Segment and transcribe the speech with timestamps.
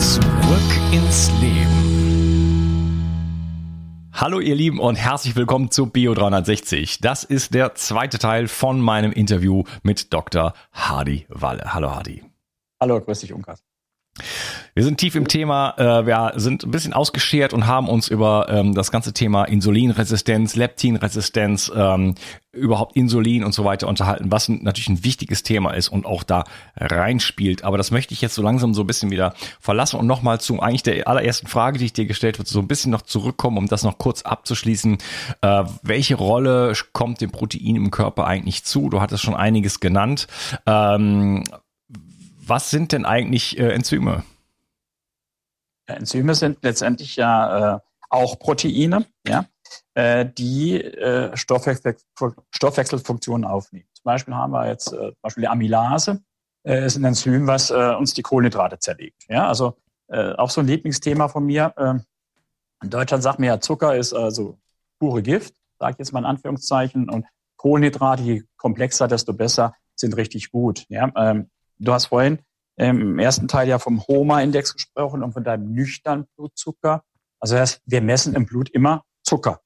[0.00, 0.22] Zurück
[0.92, 1.78] ins Leben.
[4.12, 7.00] Hallo ihr Lieben und herzlich willkommen zu Bio 360.
[7.00, 10.54] Das ist der zweite Teil von meinem Interview mit Dr.
[10.72, 11.74] Hardy Walle.
[11.74, 12.22] Hallo Hardy.
[12.80, 13.64] Hallo, grüß dich Unkas.
[14.74, 18.46] Wir sind tief im Thema, äh, wir sind ein bisschen ausgeschert und haben uns über
[18.48, 22.14] ähm, das ganze Thema Insulinresistenz, Leptinresistenz, ähm,
[22.52, 26.44] überhaupt Insulin und so weiter unterhalten, was natürlich ein wichtiges Thema ist und auch da
[26.76, 27.64] reinspielt.
[27.64, 30.60] Aber das möchte ich jetzt so langsam so ein bisschen wieder verlassen und nochmal zu
[30.60, 33.66] eigentlich der allerersten Frage, die ich dir gestellt wird, so ein bisschen noch zurückkommen, um
[33.66, 34.98] das noch kurz abzuschließen.
[35.42, 38.88] Äh, welche Rolle kommt dem Protein im Körper eigentlich zu?
[38.88, 40.26] Du hattest schon einiges genannt.
[40.66, 41.44] Ähm,
[42.48, 44.24] was sind denn eigentlich äh, Enzyme?
[45.86, 49.46] Enzyme sind letztendlich ja äh, auch Proteine, ja,
[49.94, 51.96] äh, die äh, Stoffwechsel,
[52.50, 53.88] Stoffwechselfunktionen aufnehmen.
[53.94, 56.22] Zum Beispiel haben wir jetzt äh, zum Beispiel die Amylase,
[56.64, 59.24] äh, ist ein Enzym, was äh, uns die Kohlenhydrate zerlegt.
[59.28, 59.76] Ja, also
[60.08, 61.72] äh, auch so ein Lieblingsthema von mir.
[61.76, 61.94] Äh,
[62.82, 64.58] in Deutschland sagt man ja, Zucker ist also
[64.98, 67.26] pure Gift, sage ich jetzt mal in Anführungszeichen, und
[67.56, 70.84] Kohlenhydrate, je komplexer, desto besser, sind richtig gut.
[70.88, 72.40] Ja, ähm, du hast vorhin
[72.76, 77.02] im ersten Teil ja vom HOMA-Index gesprochen und von deinem nüchternen Blutzucker.
[77.40, 79.60] Also das heißt, wir messen im Blut immer Zucker.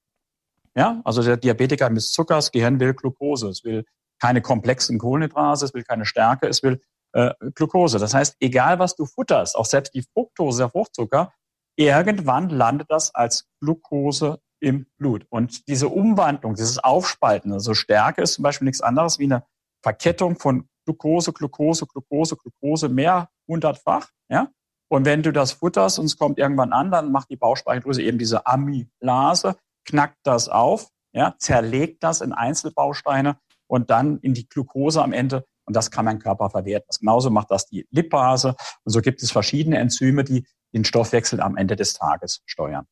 [0.75, 3.85] Ja, also der Diabetiker misst Zucker, das Gehirn will Glucose, es will
[4.19, 6.81] keine komplexen Kohlenhydrate, es will keine Stärke, es will
[7.13, 7.99] äh, Glucose.
[7.99, 11.33] Das heißt, egal was du futterst, auch selbst die Fructose, der Fruchtzucker,
[11.77, 15.27] irgendwann landet das als Glucose im Blut.
[15.29, 19.45] Und diese Umwandlung, dieses Aufspalten, also Stärke ist zum Beispiel nichts anderes wie eine
[19.83, 24.09] Verkettung von Glucose, Glucose, Glucose, Glucose mehr hundertfach.
[24.29, 24.49] Ja?
[24.89, 28.19] Und wenn du das futterst und es kommt irgendwann an, dann macht die Bauchspeicheldrüse eben
[28.19, 35.03] diese Amylase, knackt das auf, ja, zerlegt das in Einzelbausteine und dann in die Glucose
[35.03, 35.45] am Ende.
[35.65, 36.87] Und das kann mein Körper verwerten.
[36.89, 38.57] Das genauso macht das die Lipase.
[38.85, 42.87] Und so gibt es verschiedene Enzyme, die den Stoffwechsel am Ende des Tages steuern.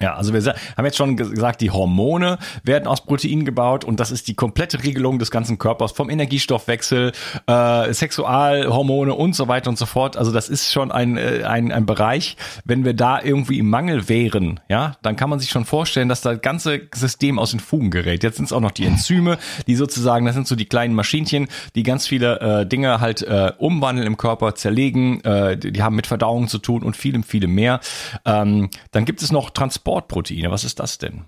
[0.00, 0.42] Ja, also wir
[0.76, 4.82] haben jetzt schon gesagt, die Hormone werden aus Protein gebaut und das ist die komplette
[4.82, 7.12] Regelung des ganzen Körpers vom Energiestoffwechsel,
[7.46, 10.16] äh, Sexualhormone und so weiter und so fort.
[10.16, 14.08] Also das ist schon ein, äh, ein, ein Bereich, wenn wir da irgendwie im Mangel
[14.08, 17.90] wären, ja, dann kann man sich schon vorstellen, dass das ganze System aus den Fugen
[17.90, 18.24] gerät.
[18.24, 21.46] Jetzt sind es auch noch die Enzyme, die sozusagen, das sind so die kleinen Maschinchen,
[21.76, 25.94] die ganz viele äh, Dinge halt äh, umwandeln im Körper, zerlegen, äh, die, die haben
[25.94, 27.78] mit Verdauung zu tun und vielem, vielem mehr.
[28.24, 30.50] Ähm, dann gibt es noch Transport Transportproteine.
[30.50, 31.24] Was ist das denn?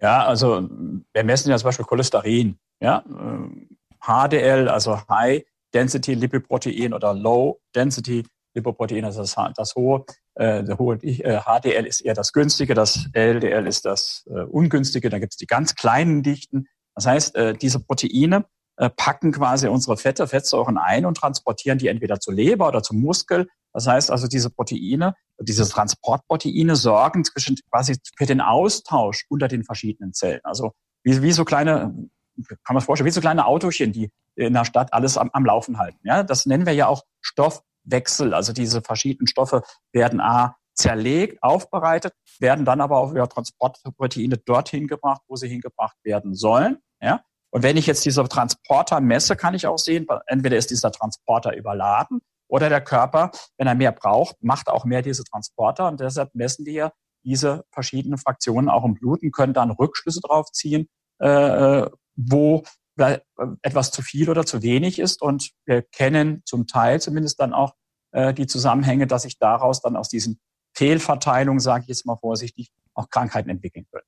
[0.00, 0.68] Ja, also
[1.12, 2.58] wir messen ja zum Beispiel Cholesterin.
[2.80, 3.04] Ja,
[4.00, 8.24] HDL, also High Density Lipoprotein oder Low Density
[8.54, 10.04] Lipoprotein, also das, das hohe,
[10.34, 15.18] äh, hohe äh, HDL ist eher das günstige, das LDL ist das äh, ungünstige, da
[15.18, 16.66] gibt es die ganz kleinen Dichten.
[16.94, 18.42] Das heißt, äh, diese Proteine äh,
[18.96, 23.48] packen quasi unsere Fette, Fettsäuren ein und transportieren die entweder zur Leber oder zum Muskel.
[23.72, 29.64] Das heißt also, diese Proteine, diese Transportproteine sorgen zwischen quasi für den Austausch unter den
[29.64, 30.40] verschiedenen Zellen.
[30.44, 31.94] Also wie, wie so kleine,
[32.64, 35.44] kann man sich vorstellen, wie so kleine Autochen, die in der Stadt alles am, am
[35.44, 35.98] Laufen halten.
[36.04, 38.34] Ja, das nennen wir ja auch Stoffwechsel.
[38.34, 39.62] Also diese verschiedenen Stoffe
[39.92, 45.96] werden A zerlegt, aufbereitet, werden dann aber auch über Transportproteine dorthin gebracht, wo sie hingebracht
[46.02, 46.78] werden sollen.
[47.00, 47.22] Ja?
[47.56, 51.56] Und wenn ich jetzt diese Transporter messe, kann ich auch sehen, entweder ist dieser Transporter
[51.56, 55.88] überladen oder der Körper, wenn er mehr braucht, macht auch mehr diese Transporter.
[55.88, 56.92] Und deshalb messen wir
[57.24, 60.86] diese verschiedenen Fraktionen auch im Blut und können dann Rückschlüsse drauf ziehen,
[61.18, 62.62] äh, äh wo
[63.62, 65.22] etwas zu viel oder zu wenig ist.
[65.22, 67.72] Und wir kennen zum Teil zumindest dann auch
[68.12, 70.40] äh, die Zusammenhänge, dass sich daraus dann aus diesen
[70.74, 74.04] Fehlverteilungen, sage ich jetzt mal vorsichtig, auch Krankheiten entwickeln können.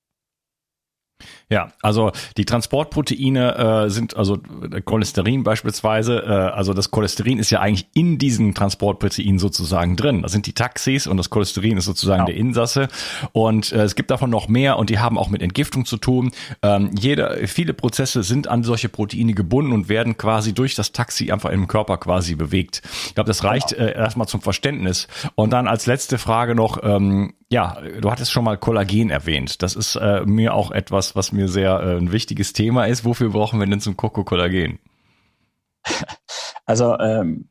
[1.51, 4.39] Ja, also die Transportproteine äh, sind also
[4.71, 10.23] äh, Cholesterin beispielsweise, äh, also das Cholesterin ist ja eigentlich in diesen Transportproteinen sozusagen drin.
[10.23, 12.27] Das sind die Taxis und das Cholesterin ist sozusagen genau.
[12.27, 12.89] der Insasse
[13.33, 16.33] und äh, es gibt davon noch mehr und die haben auch mit Entgiftung zu tun.
[16.63, 21.33] Ähm, jeder, viele Prozesse sind an solche Proteine gebunden und werden quasi durch das Taxi
[21.33, 22.83] einfach im Körper quasi bewegt.
[23.07, 23.89] Ich glaube, das reicht genau.
[23.89, 25.09] äh, erstmal zum Verständnis.
[25.35, 29.63] Und dann als letzte Frage noch, ähm, ja, du hattest schon mal Kollagen erwähnt.
[29.63, 33.05] Das ist äh, mir auch etwas, was mir sehr äh, ein wichtiges Thema ist.
[33.05, 34.79] Wofür brauchen wir denn zum Coco-Kollagen?
[36.67, 37.49] Also ähm,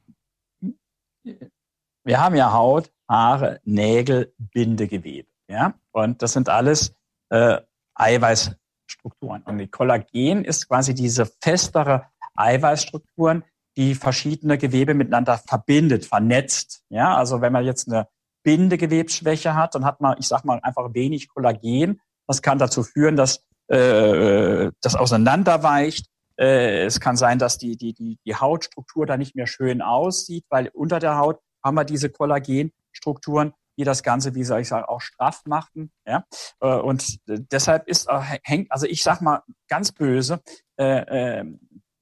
[2.04, 5.28] wir haben ja Haut, Haare, Nägel, Bindegewebe.
[5.48, 5.74] Ja?
[5.92, 6.94] Und das sind alles
[7.30, 7.60] äh,
[7.96, 9.42] Eiweißstrukturen.
[9.42, 12.06] Und die Kollagen ist quasi diese festere
[12.36, 13.44] Eiweißstrukturen,
[13.76, 16.84] die verschiedene Gewebe miteinander verbindet, vernetzt.
[16.90, 18.08] Ja, also wenn man jetzt eine
[18.48, 22.00] Bindegewebsschwäche hat, dann hat man, ich sag mal, einfach wenig Kollagen.
[22.28, 26.08] Das kann dazu führen, dass äh, das auseinanderweicht.
[26.40, 30.46] Äh, es kann sein, dass die, die, die, die Hautstruktur da nicht mehr schön aussieht,
[30.48, 34.86] weil unter der Haut haben wir diese Kollagenstrukturen, die das Ganze, wie soll ich sagen,
[34.86, 35.92] auch straff machen.
[36.06, 36.24] Ja?
[36.62, 40.40] Äh, und deshalb ist, äh, hängt, also ich sag mal ganz böse,
[40.80, 41.46] äh, äh,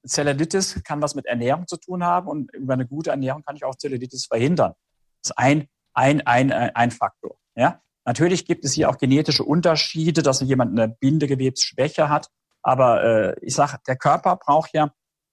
[0.06, 3.64] Zellulitis kann was mit Ernährung zu tun haben und über eine gute Ernährung kann ich
[3.64, 4.74] auch Zellulitis verhindern.
[5.22, 5.66] Das ist ein
[5.96, 7.36] ein, ein, ein Faktor.
[7.56, 7.80] Ja?
[8.04, 12.28] Natürlich gibt es hier auch genetische Unterschiede, dass jemand eine Bindegewebsschwäche hat.
[12.62, 14.92] Aber äh, ich sage, der Körper braucht ja,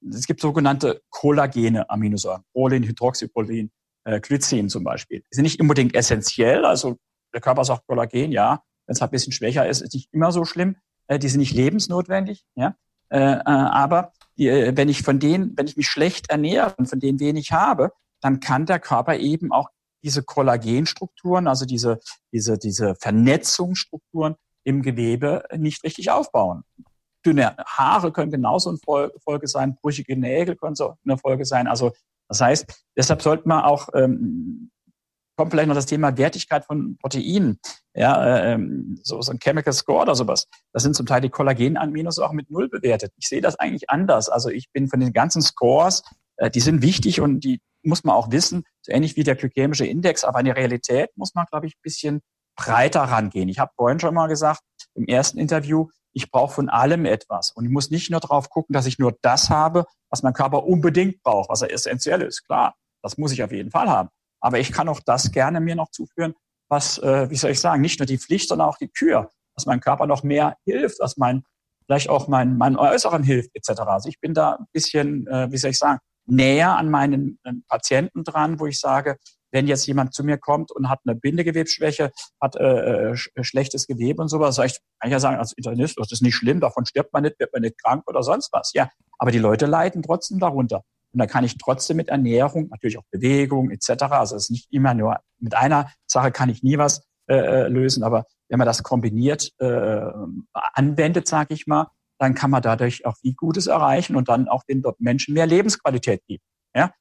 [0.10, 3.71] es gibt sogenannte kollagene Aminosäuren, Prolin, Hydroxyprolin,
[4.06, 5.19] äh, Glycin zum Beispiel.
[5.19, 6.66] Die sind nicht unbedingt essentiell.
[6.66, 6.98] Also
[7.33, 10.31] der Körper sagt Kollagen, ja, wenn es halt ein bisschen schwächer ist, ist nicht immer
[10.31, 10.75] so schlimm.
[11.07, 12.45] Äh, die sind nicht lebensnotwendig.
[12.56, 12.75] Ja?
[13.09, 16.88] Äh, äh, aber die, äh, wenn ich von denen, wenn ich mich schlecht ernähre und
[16.88, 19.69] von denen wenig habe, dann kann der Körper eben auch
[20.03, 22.00] diese Kollagenstrukturen, also diese,
[22.31, 26.63] diese, diese Vernetzungsstrukturen im Gewebe nicht richtig aufbauen.
[27.25, 31.67] Dünne Haare können genauso eine Folge sein, brüchige Nägel können so eine Folge sein.
[31.67, 31.91] Also
[32.27, 34.71] das heißt, deshalb sollte man auch, ähm,
[35.38, 37.59] kommt vielleicht noch das Thema Wertigkeit von Proteinen,
[37.95, 40.47] ja, ähm, so, so ein Chemical Score oder sowas.
[40.73, 43.11] Das sind zum Teil die Kollagen-Aminosäuren mit Null bewertet.
[43.17, 44.29] Ich sehe das eigentlich anders.
[44.29, 46.03] Also ich bin von den ganzen Scores,
[46.37, 49.85] äh, die sind wichtig und die muss man auch wissen, so ähnlich wie der glykämische
[49.85, 52.21] Index, aber in der Realität muss man, glaube ich, ein bisschen
[52.56, 53.49] breiter rangehen.
[53.49, 54.61] Ich habe vorhin schon mal gesagt,
[54.94, 57.52] im ersten Interview, ich brauche von allem etwas.
[57.52, 60.63] Und ich muss nicht nur darauf gucken, dass ich nur das habe, was mein Körper
[60.63, 62.45] unbedingt braucht, was er essentiell ist.
[62.45, 64.09] Klar, das muss ich auf jeden Fall haben.
[64.40, 66.35] Aber ich kann auch das gerne mir noch zuführen,
[66.69, 69.66] was, äh, wie soll ich sagen, nicht nur die Pflicht, sondern auch die Kür, dass
[69.66, 71.44] mein Körper noch mehr hilft, dass mein,
[71.85, 73.81] vielleicht auch mein, mein Äußeren hilft, etc.
[73.81, 78.23] Also ich bin da ein bisschen, äh, wie soll ich sagen, näher an meinen Patienten
[78.23, 79.18] dran, wo ich sage,
[79.53, 82.11] wenn jetzt jemand zu mir kommt und hat eine Bindegewebsschwäche,
[82.42, 85.97] hat äh, äh, schlechtes Gewebe und sowas, sag ich, kann ich ja sagen, als Internist,
[85.99, 88.73] das ist nicht schlimm, davon stirbt man nicht, wird man nicht krank oder sonst was.
[88.73, 88.89] Ja,
[89.19, 90.83] aber die Leute leiden trotzdem darunter.
[91.13, 94.03] Und da kann ich trotzdem mit Ernährung, natürlich auch Bewegung etc.
[94.09, 97.68] Also es ist nicht immer nur mit einer Sache kann ich nie was äh, äh
[97.68, 100.01] lösen, aber wenn man das kombiniert äh,
[100.53, 101.87] anwendet, sage ich mal,
[102.19, 106.25] dann kann man dadurch auch viel Gutes erreichen und dann auch den Menschen mehr Lebensqualität
[106.27, 106.43] geben.
[106.75, 106.93] Ja?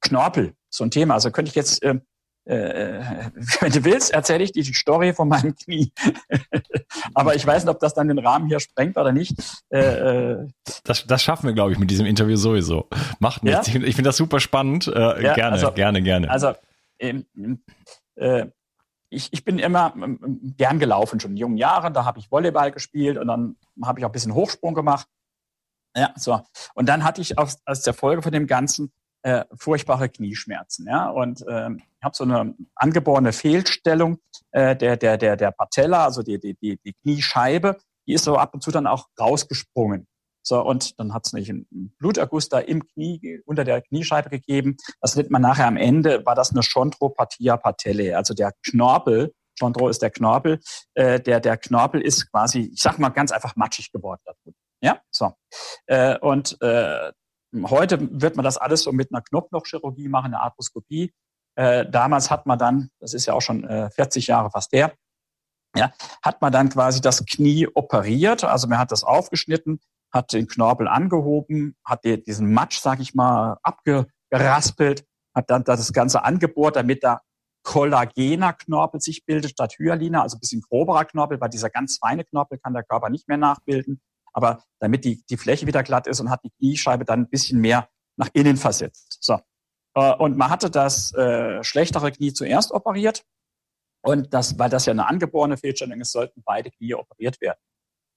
[0.00, 1.14] Knorpel, so ein Thema.
[1.14, 2.00] Also könnte ich jetzt, äh,
[2.44, 3.00] äh,
[3.60, 5.92] wenn du willst, erzähle ich dir die Story von meinem Knie.
[7.14, 9.34] Aber ich weiß nicht, ob das dann den Rahmen hier sprengt oder nicht.
[9.70, 10.48] Äh, äh
[10.84, 12.88] das, das schaffen wir, glaube ich, mit diesem Interview sowieso.
[13.20, 13.68] Macht nichts.
[13.68, 13.80] Ja?
[13.80, 14.88] Ich, ich finde das super spannend.
[14.88, 16.30] Äh, ja, gerne, also, gerne, gerne.
[16.30, 16.52] Also
[16.98, 17.26] ähm,
[18.16, 18.46] äh,
[19.12, 21.94] ich, ich bin immer ähm, gern gelaufen, schon in jungen Jahren.
[21.94, 25.06] Da habe ich Volleyball gespielt und dann habe ich auch ein bisschen Hochsprung gemacht.
[25.96, 26.40] Ja, so.
[26.74, 28.92] Und dann hatte ich aus, aus der Folge von dem Ganzen
[29.22, 30.86] äh, furchtbare Knieschmerzen.
[30.86, 34.18] Ja, und ähm, ich habe so eine angeborene Fehlstellung
[34.50, 38.36] äh, der der der der Patella, also die die die, die Kniescheibe, die ist so
[38.36, 40.06] ab und zu dann auch rausgesprungen.
[40.42, 41.66] So, und dann hat es einen
[41.98, 44.76] Bluterguss da im Knie, unter der Kniescheibe gegeben.
[45.00, 49.32] Das nennt man nachher am Ende, war das eine Chondropathia patellae, also der Knorpel.
[49.60, 50.60] Chondro ist der Knorpel.
[50.94, 54.20] Äh, der, der Knorpel ist quasi, ich sag mal ganz einfach matschig geworden.
[54.80, 55.32] Ja, so.
[55.86, 57.12] Äh, und äh,
[57.64, 61.12] heute wird man das alles so mit einer Knopflochchirurgie machen, eine Arthroskopie.
[61.54, 64.94] Äh, damals hat man dann, das ist ja auch schon äh, 40 Jahre fast der,
[65.76, 68.44] ja, hat man dann quasi das Knie operiert.
[68.44, 69.80] Also man hat das aufgeschnitten,
[70.12, 75.04] hat den Knorpel angehoben, hat die, diesen Matsch, sag ich mal, abgeraspelt,
[75.34, 77.22] hat dann das Ganze angebohrt, damit da
[77.62, 82.24] kollagener Knorpel sich bildet statt Hyaliner, also ein bisschen groberer Knorpel, weil dieser ganz feine
[82.24, 84.00] Knorpel kann der Körper nicht mehr nachbilden.
[84.32, 87.60] Aber damit die, die Fläche wieder glatt ist und hat die Kniescheibe dann ein bisschen
[87.60, 89.18] mehr nach innen versetzt.
[89.20, 89.38] So.
[89.94, 93.24] Äh, und man hatte das äh, schlechtere Knie zuerst operiert.
[94.04, 97.58] Und das, weil das ja eine angeborene Fehlstellung ist, sollten beide Knie operiert werden.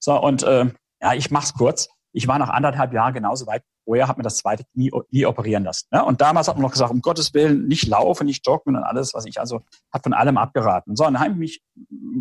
[0.02, 0.66] So, und äh,
[1.00, 1.88] ja, ich mach's kurz.
[2.12, 5.64] Ich war nach anderthalb Jahren genauso weit vorher, habe mir das zweite Knie, Knie operieren
[5.64, 5.86] lassen.
[5.90, 6.04] Ne?
[6.04, 9.12] Und damals hat man noch gesagt, um Gottes Willen, nicht laufen, nicht joggen und alles,
[9.14, 9.62] was ich also
[9.92, 10.96] hat von allem abgeraten.
[10.96, 11.62] So, dann habe ich mich,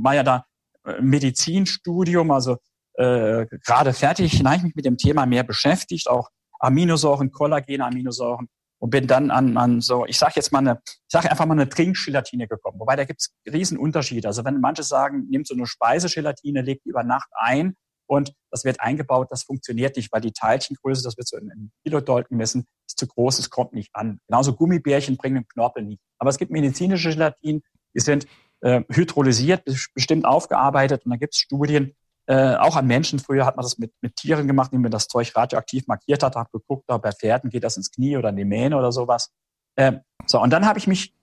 [0.03, 0.45] war ja da
[0.85, 2.57] äh, Medizinstudium, also
[2.95, 6.29] äh, gerade fertig, dann habe ich mich mit dem Thema mehr beschäftigt, auch
[6.59, 8.47] Aminosäuren, Kollagen, Aminosäuren
[8.79, 11.53] und bin dann an, an so, ich sage jetzt mal eine, ich sage einfach mal
[11.53, 12.79] eine Trinkgelatine gekommen.
[12.79, 14.27] Wobei da gibt es Riesenunterschiede.
[14.27, 17.75] Also wenn manche sagen, nimmt so eine Speisegelatine, legt über Nacht ein
[18.07, 21.71] und das wird eingebaut, das funktioniert nicht, weil die Teilchengröße, das wird so in, in
[21.83, 24.19] Kilodolk gemessen, ist zu groß, es kommt nicht an.
[24.27, 26.01] Genauso Gummibärchen bringen den Knorpel nicht.
[26.17, 27.61] Aber es gibt medizinische Gelatinen,
[27.93, 28.27] die sind
[28.61, 31.93] äh, hydrolysiert, bestimmt aufgearbeitet und da gibt es Studien,
[32.27, 33.19] äh, auch an Menschen.
[33.19, 36.35] Früher hat man das mit, mit Tieren gemacht, indem man das Zeug radioaktiv markiert hat,
[36.35, 39.31] hat geguckt, bei Pferden geht das ins Knie oder in die Mähne oder sowas.
[39.75, 39.93] Äh,
[40.25, 41.13] so, und dann habe ich mich,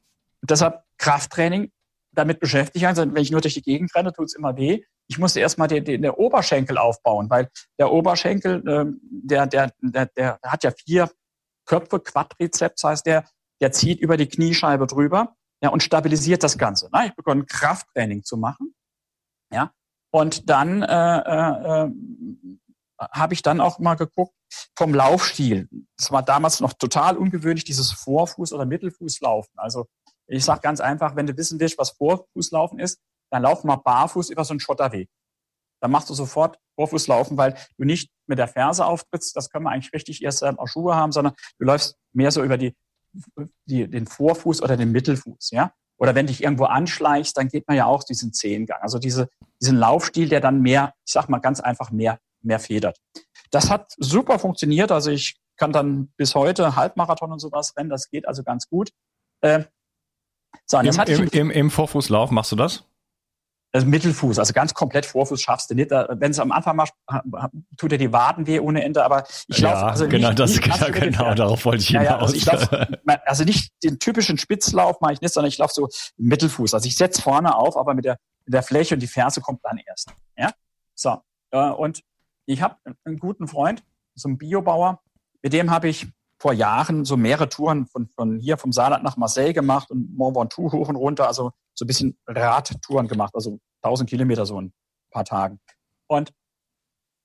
[0.42, 1.72] deshalb Krafttraining,
[2.12, 2.84] damit beschäftigt.
[2.84, 4.84] Also wenn ich nur durch die Gegend renne, tut's immer weh.
[5.08, 10.06] Ich musste erstmal den, den, den Oberschenkel aufbauen, weil der Oberschenkel, äh, der, der, der,
[10.06, 11.10] der hat ja vier
[11.66, 13.24] Köpfe, Quadrizeps heißt der,
[13.60, 16.88] der zieht über die Kniescheibe drüber ja, und stabilisiert das Ganze.
[16.92, 18.74] Na, ich begonnen Krafttraining zu machen.
[19.52, 19.72] Ja,
[20.12, 21.90] und dann äh, äh, äh,
[22.98, 24.34] habe ich dann auch mal geguckt
[24.76, 25.68] vom Laufstil.
[25.96, 29.54] Das war damals noch total ungewöhnlich, dieses Vorfuß- oder Mittelfußlaufen.
[29.56, 29.86] Also
[30.26, 33.00] ich sage ganz einfach, wenn du wissen willst, was Vorfußlaufen ist,
[33.32, 35.08] dann lauf mal barfuß über so einen Schotterweg.
[35.80, 39.34] Dann machst du sofort Vorfußlaufen, weil du nicht mit der Ferse auftrittst.
[39.34, 42.44] Das können wir eigentlich richtig erst ähm, auch Schuhe haben, sondern du läufst mehr so
[42.44, 42.76] über die,
[43.64, 45.50] die, den Vorfuß oder den Mittelfuß.
[45.50, 48.80] Ja, oder wenn dich irgendwo anschleichst, dann geht man ja auch diesen Zehengang.
[48.82, 49.28] Also diese,
[49.60, 52.98] diesen Laufstil, der dann mehr, ich sag mal ganz einfach mehr, mehr federt.
[53.50, 54.92] Das hat super funktioniert.
[54.92, 57.90] Also ich kann dann bis heute Halbmarathon und sowas rennen.
[57.90, 58.90] Das geht also ganz gut.
[59.40, 59.64] Äh,
[60.66, 62.84] so, Im, im, im, Im Vorfußlauf machst du das?
[63.72, 65.90] Also Mittelfuß, also ganz komplett Vorfuß schaffst du nicht.
[65.90, 66.92] Wenn es am Anfang machst,
[67.78, 70.50] tut dir die Waden weh ohne Ende, aber ich laufe ja, also genau, nicht, das,
[70.50, 72.04] nicht genau, genau darauf wollte ich hinaus.
[72.04, 72.68] Ja, also, ich lauf,
[73.24, 75.88] also nicht den typischen Spitzlauf mache ich nicht, sondern ich laufe so
[76.18, 76.74] Mittelfuß.
[76.74, 79.60] Also ich setze vorne auf, aber mit der, mit der Fläche und die Ferse kommt
[79.62, 80.12] dann erst.
[80.36, 80.50] Ja,
[80.94, 82.02] so äh, und
[82.44, 83.82] ich habe einen guten Freund,
[84.14, 85.00] so einen Biobauer,
[85.42, 86.08] mit dem habe ich
[86.42, 90.36] vor Jahren so mehrere Touren von, von hier vom Saarland nach Marseille gemacht und Mont
[90.36, 94.66] Ventoux hoch und runter, also so ein bisschen Radtouren gemacht, also 1000 Kilometer so in
[94.66, 94.72] ein
[95.12, 95.60] paar Tagen.
[96.08, 96.32] Und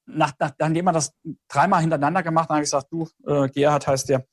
[0.05, 1.13] nach, nach, nachdem man das
[1.47, 4.27] dreimal hintereinander gemacht hat, habe ich gesagt, du, äh, Gerhard heißt der,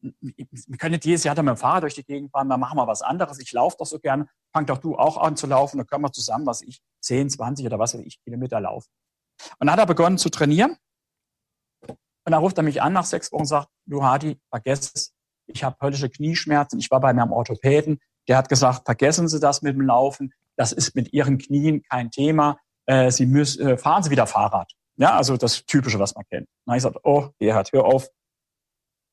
[0.00, 2.86] wir können nicht jedes Jahr mit dem Fahrrad durch die Gegend fahren, dann machen wir
[2.86, 3.38] was anderes.
[3.40, 6.12] Ich laufe doch so gerne, fang doch du auch an zu laufen, dann können wir
[6.12, 8.88] zusammen, was ich, 10, 20 oder was weiß ich, Kilometer laufen.
[9.58, 10.78] Und dann hat er begonnen zu trainieren.
[12.24, 15.14] Und dann ruft er mich an nach sechs Wochen und sagt, du Hadi, vergess es,
[15.46, 17.98] ich habe höllische Knieschmerzen, ich war bei meinem Orthopäden,
[18.28, 20.32] der hat gesagt, vergessen Sie das mit dem Laufen.
[20.56, 22.58] Das ist mit Ihren Knien kein Thema.
[22.86, 24.70] Äh, Sie müssen, äh, fahren Sie wieder Fahrrad.
[24.96, 26.46] Ja, also das Typische, was man kennt.
[26.66, 28.08] Habe ich gesagt, oh, Gerhard, hör auf.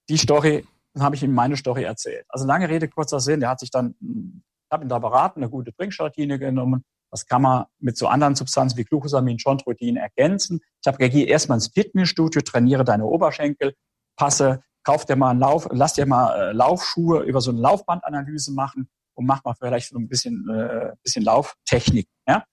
[0.10, 2.26] Die Story, dann habe ich ihm meine Story erzählt.
[2.30, 3.40] Also lange Rede, kurzer Sinn.
[3.40, 6.86] Der hat sich dann, ich habe ihn da beraten, eine gute Trinkstatine genommen.
[7.12, 10.62] Das kann man mit so anderen Substanzen wie Glucosamin, Chondroitin ergänzen.
[10.82, 13.76] Ich habe gesagt, geh erstmal ins Fitnessstudio, trainiere deine Oberschenkel,
[14.16, 18.54] passe, kauf dir mal einen Lauf, lass dir mal äh, Laufschuhe über so eine Laufbandanalyse
[18.54, 22.08] machen und mach mal vielleicht so ein bisschen, äh, bisschen Lauftechnik.
[22.28, 22.46] Ja?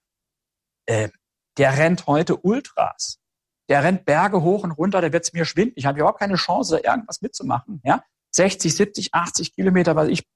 [0.85, 1.09] Äh,
[1.57, 3.19] der rennt heute Ultras.
[3.69, 5.73] Der rennt Berge hoch und runter, der wird's mir schwinden.
[5.77, 7.81] Ich habe überhaupt keine Chance, irgendwas mitzumachen.
[7.83, 8.03] Ja?
[8.31, 10.27] 60, 70, 80 Kilometer, was ich,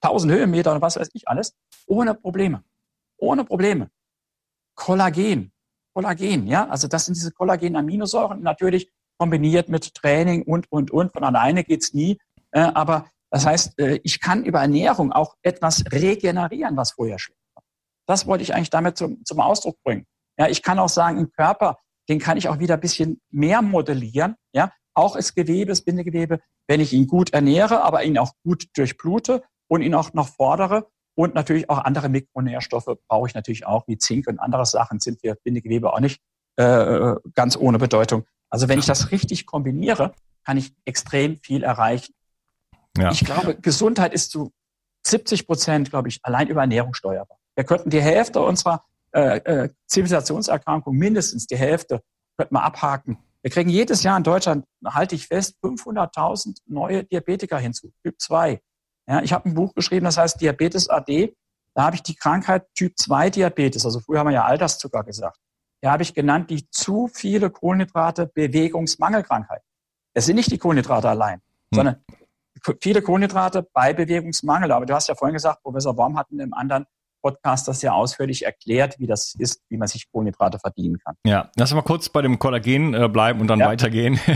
[0.00, 1.54] 1000 Höhenmeter und was weiß ich alles,
[1.86, 2.64] ohne Probleme.
[3.18, 3.90] Ohne Probleme.
[4.74, 5.52] Kollagen.
[5.94, 8.42] Kollagen, ja, also das sind diese Kollagen-Aminosäuren.
[8.42, 11.12] Natürlich kombiniert mit Training und, und, und.
[11.12, 12.18] Von alleine geht's nie.
[12.50, 17.40] Äh, aber das heißt, äh, ich kann über Ernährung auch etwas regenerieren, was vorher schlecht
[17.54, 17.62] war.
[18.06, 20.06] Das wollte ich eigentlich damit zum, zum Ausdruck bringen.
[20.38, 23.62] Ja, ich kann auch sagen, im Körper, den kann ich auch wieder ein bisschen mehr
[23.62, 24.36] modellieren.
[24.52, 28.66] Ja, auch das Gewebe, das Bindegewebe, wenn ich ihn gut ernähre, aber ihn auch gut
[28.76, 30.88] durchblute und ihn auch noch fordere.
[31.16, 35.20] Und natürlich auch andere Mikronährstoffe brauche ich natürlich auch, wie Zink und andere Sachen sind
[35.20, 36.20] für Bindegewebe auch nicht
[36.56, 38.24] äh, ganz ohne Bedeutung.
[38.50, 40.12] Also wenn ich das richtig kombiniere,
[40.44, 42.14] kann ich extrem viel erreichen.
[42.96, 43.10] Ja.
[43.10, 44.52] Ich glaube, Gesundheit ist zu
[45.06, 47.38] 70 Prozent, glaube ich, allein über Ernährung steuerbar.
[47.54, 52.02] Wir könnten die Hälfte unserer äh, äh, Zivilisationserkrankungen, mindestens die Hälfte,
[52.36, 53.18] könnten wir abhaken.
[53.40, 58.60] Wir kriegen jedes Jahr in Deutschland, halte ich fest, 500.000 neue Diabetiker hinzu, Typ 2.
[59.08, 61.34] Ja, ich habe ein Buch geschrieben, das heißt Diabetes AD.
[61.74, 65.38] Da habe ich die Krankheit Typ 2 Diabetes, also früher haben wir ja Alterszucker gesagt.
[65.82, 69.62] Da habe ich genannt die zu viele Kohlenhydrate Bewegungsmangelkrankheit.
[70.14, 71.42] Es sind nicht die Kohlenhydrate allein, hm.
[71.72, 72.04] sondern
[72.80, 74.72] viele Kohlenhydrate bei Bewegungsmangel.
[74.72, 76.86] Aber du hast ja vorhin gesagt, Professor Baum hat in einem anderen
[77.26, 81.16] Podcast das ja ausführlich erklärt, wie das ist, wie man sich Kohlenhydrate verdienen kann.
[81.24, 83.66] Ja, lass mal kurz bei dem Kollagen äh, bleiben und dann ja.
[83.66, 84.20] weitergehen.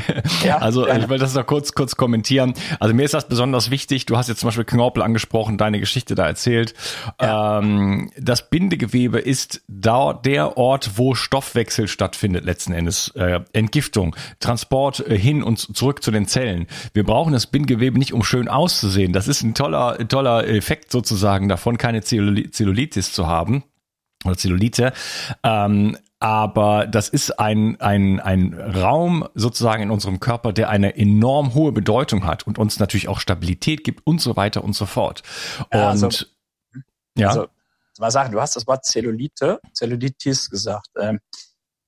[0.44, 1.04] Ja, also gerne.
[1.04, 2.54] ich will das noch kurz kurz kommentieren.
[2.78, 4.06] Also mir ist das besonders wichtig.
[4.06, 6.74] Du hast jetzt zum Beispiel Knorpel angesprochen, deine Geschichte da erzählt.
[7.20, 7.58] Ja.
[7.58, 13.08] Ähm, das Bindegewebe ist da der Ort, wo Stoffwechsel stattfindet letzten Endes.
[13.16, 16.66] Äh, Entgiftung, Transport äh, hin und zurück zu den Zellen.
[16.94, 19.12] Wir brauchen das Bindegewebe nicht, um schön auszusehen.
[19.12, 22.50] Das ist ein toller toller Effekt sozusagen davon, keine Zellulite
[22.80, 23.64] Zellulitis zu haben
[24.24, 24.92] oder Zellulite.
[25.42, 31.54] Ähm, aber das ist ein, ein, ein Raum sozusagen in unserem Körper, der eine enorm
[31.54, 35.22] hohe Bedeutung hat und uns natürlich auch Stabilität gibt und so weiter und so fort.
[35.70, 36.08] Und also,
[37.16, 37.28] ja.
[37.28, 37.46] Also,
[37.98, 40.88] mal sagen, du hast das Wort Zellulite, Zellulitis gesagt.
[40.98, 41.20] Ähm,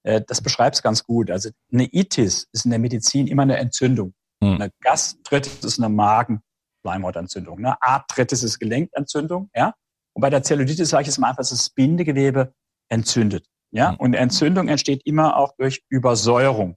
[0.03, 1.31] äh, das beschreibt es ganz gut.
[1.31, 4.15] Also eine Itis ist in der Medizin immer eine Entzündung.
[4.43, 4.55] Hm.
[4.55, 7.59] Eine Gastritis ist eine Magenschleimhautentzündung.
[7.59, 9.50] Eine Arthritis ist Gelenkentzündung.
[9.55, 9.75] Ja?
[10.15, 12.55] Und bei der Zellulitis sage ich jetzt mal einfach, dass das Bindegewebe
[12.89, 13.47] entzündet.
[13.71, 13.99] Ja, mhm.
[13.99, 16.77] und Entzündung entsteht immer auch durch Übersäuerung.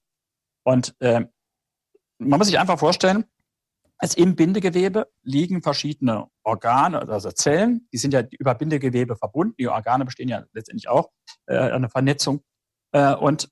[0.64, 1.26] Und äh,
[2.18, 3.26] man muss sich einfach vorstellen,
[3.98, 9.56] als im Bindegewebe liegen verschiedene Organe, also Zellen, die sind ja über Bindegewebe verbunden.
[9.58, 11.12] Die Organe bestehen ja letztendlich auch
[11.46, 12.44] äh, eine Vernetzung.
[12.92, 13.50] Äh, und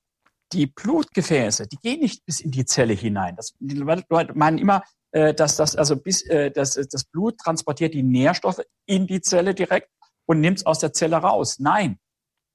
[0.51, 3.35] die Blutgefäße, die gehen nicht bis in die Zelle hinein.
[3.35, 7.93] Das, die Leute meinen immer, äh, dass das also bis äh, das, das Blut transportiert
[7.93, 9.89] die Nährstoffe in die Zelle direkt
[10.25, 11.59] und nimmt es aus der Zelle raus.
[11.59, 11.99] Nein.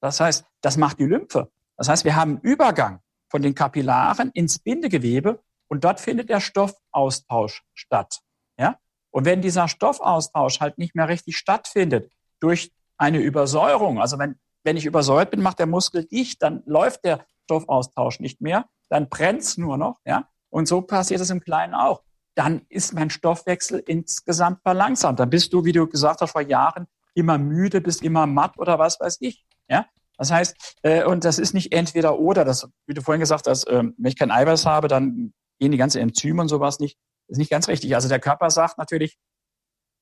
[0.01, 1.49] Das heißt, das macht die Lymphe.
[1.77, 7.63] Das heißt, wir haben Übergang von den Kapillaren ins Bindegewebe und dort findet der Stoffaustausch
[7.73, 8.19] statt.
[8.57, 8.77] Ja?
[9.11, 14.75] Und wenn dieser Stoffaustausch halt nicht mehr richtig stattfindet durch eine Übersäuerung, also wenn, wenn
[14.75, 19.57] ich übersäuert bin, macht der Muskel dicht, dann läuft der Stoffaustausch nicht mehr, dann brennt's
[19.57, 20.27] nur noch, ja.
[20.49, 22.03] Und so passiert es im Kleinen auch
[22.39, 25.19] dann ist mein Stoffwechsel insgesamt verlangsamt.
[25.19, 28.79] Dann bist du, wie du gesagt hast, vor Jahren immer müde, bist immer matt oder
[28.79, 29.43] was weiß ich.
[29.67, 32.45] Ja, das heißt, äh, und das ist nicht entweder oder.
[32.45, 35.77] Das, wie du vorhin gesagt hast, äh, wenn ich kein Eiweiß habe, dann gehen die
[35.77, 36.97] ganzen Enzyme und sowas nicht.
[37.27, 37.93] Das ist nicht ganz richtig.
[37.93, 39.17] Also der Körper sagt natürlich,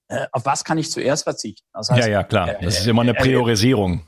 [0.10, 1.67] äh, auf was kann ich zuerst verzichten?
[1.73, 2.54] Das heißt, ja, ja, klar.
[2.62, 4.04] Das ist immer eine Priorisierung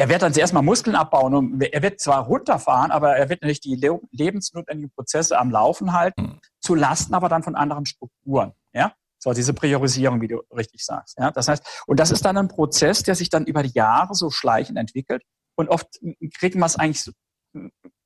[0.00, 3.42] er wird dann zuerst mal Muskeln abbauen und er wird zwar runterfahren, aber er wird
[3.42, 3.74] natürlich die
[4.12, 6.40] lebensnotwendigen Prozesse am Laufen halten, mhm.
[6.70, 8.52] Zu Lasten aber dann von anderen Strukturen.
[8.72, 11.18] Ja, so diese Priorisierung, wie du richtig sagst.
[11.18, 14.14] Ja, das heißt, und das ist dann ein Prozess, der sich dann über die Jahre
[14.14, 15.24] so schleichend entwickelt.
[15.56, 15.88] Und oft
[16.38, 17.04] kriegen wir es eigentlich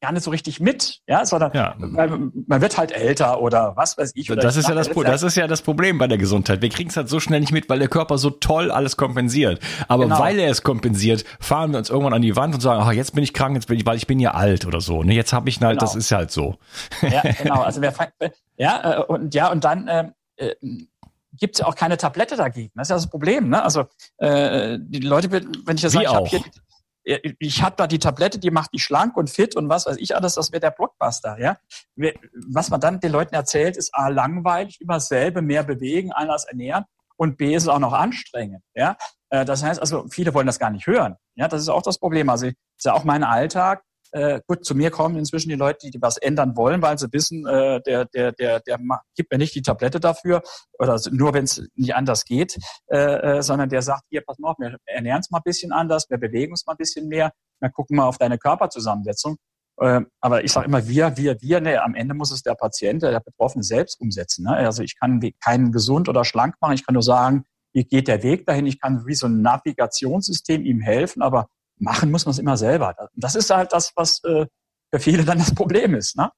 [0.00, 1.74] gar nicht so richtig mit, ja, sondern ja.
[1.78, 4.26] Man, man, wird halt älter oder was weiß ich.
[4.26, 6.61] das ist ja das, das ist ja das Problem bei der Gesundheit.
[6.61, 9.61] Wir kriegen es halt so schnell nicht mit, weil der Körper so toll alles kompensiert.
[9.88, 10.18] Aber genau.
[10.18, 13.14] weil er es kompensiert, fahren wir uns irgendwann an die Wand und sagen, ach, jetzt
[13.14, 15.02] bin ich krank, jetzt bin ich, weil ich bin ja alt oder so.
[15.02, 15.80] Ne, jetzt habe ich halt, genau.
[15.80, 16.57] das ist halt so.
[17.02, 17.62] Ja, genau.
[17.64, 17.94] Also wer
[18.59, 20.54] ja äh, und ja und dann ähm, äh,
[21.38, 22.72] gibt es auch keine Tablette dagegen.
[22.74, 23.48] Das ist ja das Problem.
[23.48, 23.62] Ne?
[23.62, 23.87] Also
[24.18, 26.40] äh, die Leute, wenn ich das sage, ich habe hier
[27.04, 30.16] ich habe da die Tablette, die macht die schlank und fit und was weiß ich
[30.16, 31.58] alles, das wäre der Blockbuster, ja.
[32.48, 36.84] Was man dann den Leuten erzählt, ist A, langweilig, immer selbe, mehr bewegen, anders ernähren
[37.16, 38.96] und B, ist es auch noch anstrengend, ja.
[39.30, 41.48] Äh, das heißt also, viele wollen das gar nicht hören, ja.
[41.48, 42.28] Das ist auch das Problem.
[42.30, 43.82] Also, das ist ja auch mein Alltag.
[44.14, 47.44] Äh, gut, zu mir kommen inzwischen die Leute, die, was ändern wollen, weil sie wissen,
[47.48, 48.79] äh, der, der, der, der
[49.16, 50.40] gibt mir nicht die Tablette dafür
[50.79, 52.96] oder nur wenn es nicht anders geht, äh,
[53.38, 56.09] äh, sondern der sagt, hier, pass mal auf, wir ernähren es mal ein bisschen anders,
[56.11, 59.37] wir bewegen uns mal ein bisschen mehr, wir gucken mal auf deine Körperzusammensetzung.
[59.81, 61.61] Äh, aber ich sage immer wir, wir, wir.
[61.61, 64.44] Nee, am Ende muss es der Patient, der Betroffene selbst umsetzen.
[64.44, 64.55] Ne?
[64.55, 66.74] Also ich kann keinen gesund oder schlank machen.
[66.74, 68.66] Ich kann nur sagen, wie geht der Weg dahin.
[68.66, 72.94] Ich kann wie so ein Navigationssystem ihm helfen, aber machen muss man es immer selber.
[73.14, 74.46] Das ist halt das, was äh,
[74.92, 76.16] für viele dann das Problem ist.
[76.16, 76.30] Ne?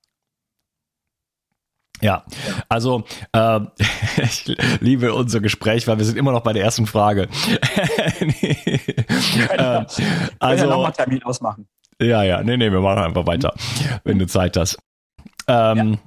[2.00, 2.24] Ja,
[2.68, 3.60] also äh,
[4.22, 4.44] ich
[4.80, 7.28] liebe unser Gespräch, weil wir sind immer noch bei der ersten Frage.
[8.20, 8.56] nee.
[9.50, 9.84] äh,
[10.38, 11.68] also ja nochmal Termin ausmachen.
[12.00, 13.54] Ja, ja, nee, nee, wir machen einfach weiter,
[14.04, 14.78] wenn du Zeit hast.
[15.48, 15.98] Ähm, ja.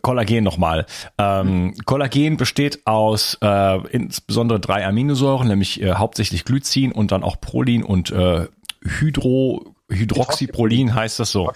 [0.00, 0.86] Kollagen nochmal.
[1.18, 7.40] Ähm, Kollagen besteht aus äh, insbesondere drei Aminosäuren, nämlich äh, hauptsächlich Glycin und dann auch
[7.40, 8.46] Prolin und äh,
[8.84, 11.52] Hydro Hydroxyprolin heißt das so.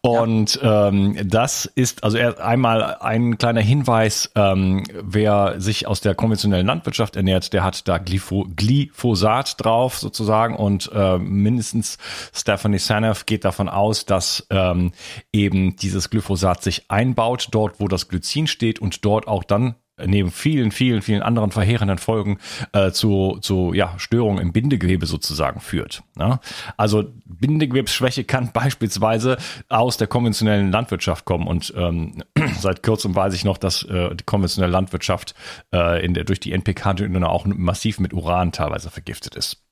[0.00, 6.66] Und ähm, das ist also einmal ein kleiner Hinweis, ähm, wer sich aus der konventionellen
[6.66, 10.56] Landwirtschaft ernährt, der hat da Glypho Glyphosat drauf sozusagen.
[10.56, 11.98] Und äh, mindestens
[12.34, 14.92] Stephanie Sanev geht davon aus, dass ähm,
[15.32, 19.74] eben dieses Glyphosat sich einbaut, dort wo das Glycin steht und dort auch dann
[20.06, 22.38] neben vielen, vielen, vielen anderen verheerenden Folgen
[22.72, 26.02] äh, zu, zu ja, Störungen im Bindegewebe sozusagen führt.
[26.18, 26.40] Ja?
[26.76, 32.22] Also Bindegewebsschwäche kann beispielsweise aus der konventionellen Landwirtschaft kommen und ähm,
[32.58, 35.34] seit kurzem weiß ich noch, dass äh, die konventionelle Landwirtschaft
[35.72, 36.88] äh, in der, durch die NPK
[37.22, 39.62] auch massiv mit Uran teilweise vergiftet ist.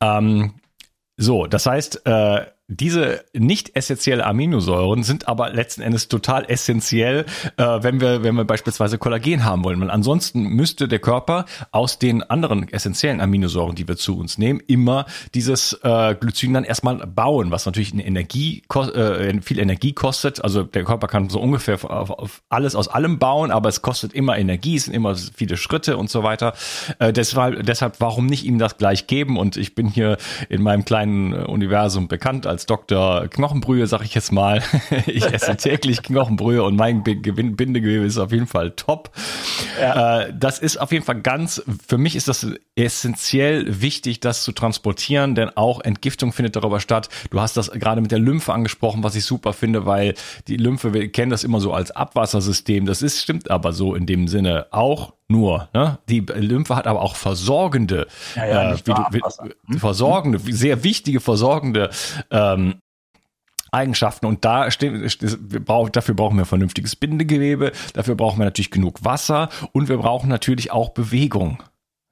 [0.00, 0.54] Ähm,
[1.16, 7.24] so, das heißt, äh, diese nicht essentielle Aminosäuren sind aber letzten Endes total essentiell,
[7.56, 9.80] äh, wenn wir wenn wir beispielsweise Kollagen haben wollen.
[9.80, 14.60] Weil ansonsten müsste der Körper aus den anderen essentiellen Aminosäuren, die wir zu uns nehmen,
[14.66, 20.42] immer dieses äh, Glycin dann erstmal bauen, was natürlich eine Energie äh, viel Energie kostet.
[20.42, 24.12] Also der Körper kann so ungefähr auf, auf alles aus allem bauen, aber es kostet
[24.12, 26.54] immer Energie, es sind immer viele Schritte und so weiter.
[26.98, 29.38] Äh, deshalb deshalb warum nicht ihm das gleich geben?
[29.38, 30.16] Und ich bin hier
[30.48, 33.28] in meinem kleinen Universum bekannt als Dr.
[33.28, 34.62] Knochenbrühe, sag ich jetzt mal.
[35.06, 39.10] ich esse täglich Knochenbrühe und mein Bindegewebe ist auf jeden Fall top.
[39.80, 40.20] Ja.
[40.20, 42.46] Äh, das ist auf jeden Fall ganz, für mich ist das
[42.76, 47.08] essentiell wichtig, das zu transportieren, denn auch Entgiftung findet darüber statt.
[47.30, 50.14] Du hast das gerade mit der Lymphe angesprochen, was ich super finde, weil
[50.48, 52.86] die Lymphe, wir kennen das immer so als Abwassersystem.
[52.86, 55.68] Das ist, stimmt aber so in dem Sinne auch nur.
[55.74, 55.98] Ne?
[56.08, 59.20] Die Lymphe hat aber auch versorgende, ja, ja, äh, wie du, wie,
[59.72, 59.78] hm?
[59.78, 61.90] versorgende, sehr wichtige versorgende
[62.30, 62.76] ähm,
[63.72, 64.92] Eigenschaften und da steht,
[65.96, 70.70] dafür brauchen wir vernünftiges Bindegewebe, dafür brauchen wir natürlich genug Wasser und wir brauchen natürlich
[70.70, 71.62] auch Bewegung.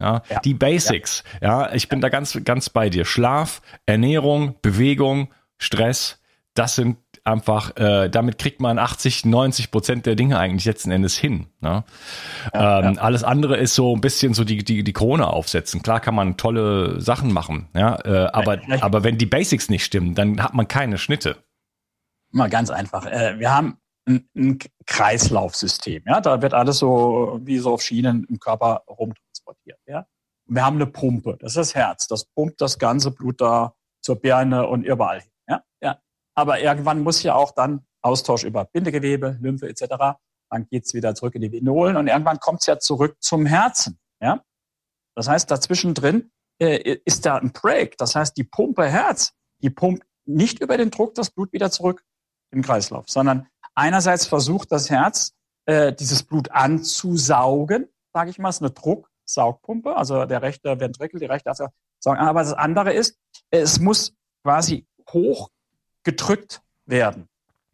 [0.01, 0.41] Ja, ja.
[0.41, 1.23] die Basics.
[1.41, 3.05] Ja, ja ich bin da ganz, ganz bei dir.
[3.05, 6.21] Schlaf, Ernährung, Bewegung, Stress,
[6.55, 11.17] das sind einfach, äh, damit kriegt man 80, 90 Prozent der Dinge eigentlich letzten Endes
[11.17, 11.47] hin.
[11.61, 11.85] Ne?
[12.53, 13.01] Ja, ähm, ja.
[13.01, 15.83] Alles andere ist so ein bisschen so die, die, die Krone aufsetzen.
[15.83, 20.15] Klar kann man tolle Sachen machen, ja, äh, aber, aber wenn die Basics nicht stimmen,
[20.15, 21.37] dann hat man keine Schnitte.
[22.31, 23.07] Mal ganz einfach.
[23.07, 28.27] Äh, wir haben ein, ein Kreislaufsystem, ja, da wird alles so wie so auf Schienen
[28.29, 30.07] im Körper rumtransportiert, ja.
[30.47, 34.17] wir haben eine Pumpe, das ist das Herz, das pumpt das ganze Blut da zur
[34.17, 35.33] Birne und überall hin.
[36.35, 40.19] Aber irgendwann muss ja auch dann Austausch über Bindegewebe, Lymphe etc.
[40.51, 43.99] Dann geht's wieder zurück in die Venolen und irgendwann kommt's ja zurück zum Herzen.
[44.21, 44.43] Ja?
[45.15, 47.97] Das heißt, dazwischen drin äh, ist da ein Break.
[47.99, 52.05] Das heißt, die Pumpe Herz, die pumpt nicht über den Druck das Blut wieder zurück
[52.51, 55.33] im Kreislauf, sondern einerseits versucht das Herz,
[55.67, 61.27] äh, dieses Blut anzusaugen, sage ich mal, ist eine Drucksaugpumpe, also der rechte Ventrikel, die
[61.27, 61.71] rechte Achse,
[62.05, 63.17] aber das andere ist,
[63.51, 64.15] es muss
[64.45, 65.51] quasi hoch
[66.05, 67.29] gedrückt werden.